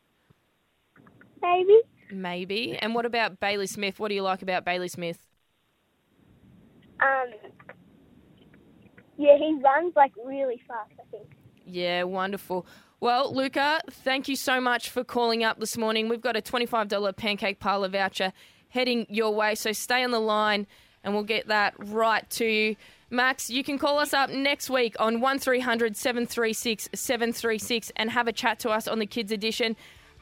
[1.41, 1.79] Maybe.
[2.11, 2.77] Maybe.
[2.77, 3.99] And what about Bailey Smith?
[3.99, 5.17] What do you like about Bailey Smith?
[7.01, 7.33] Um,
[9.17, 10.91] yeah, he runs like really fast.
[10.99, 11.27] I think.
[11.65, 12.65] Yeah, wonderful.
[12.99, 16.07] Well, Luca, thank you so much for calling up this morning.
[16.07, 18.31] We've got a $25 pancake parlour voucher
[18.69, 20.67] heading your way, so stay on the line
[21.03, 22.75] and we'll get that right to you.
[23.13, 28.33] Max, you can call us up next week on 1300 736 736 and have a
[28.33, 29.75] chat to us on the Kids Edition.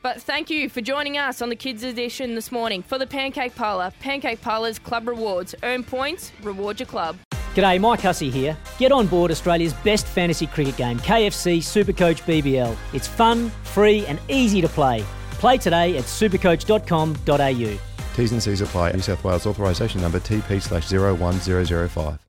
[0.04, 3.56] But thank you for joining us on the Kids Edition this morning for the Pancake
[3.56, 3.94] Parlour.
[4.02, 5.56] Pancake Parlour's Club Rewards.
[5.64, 7.18] Earn points, reward your club.
[7.56, 8.58] G'day, Mike Hussey here.
[8.78, 12.76] Get on board Australia's best fantasy cricket game, KFC Supercoach BBL.
[12.94, 15.06] It's fun, free, and easy to play.
[15.36, 17.80] Play today at supercoach.com.au.
[18.16, 18.92] T's and C's apply.
[18.92, 22.22] New South Wales authorisation number TP slash 01005.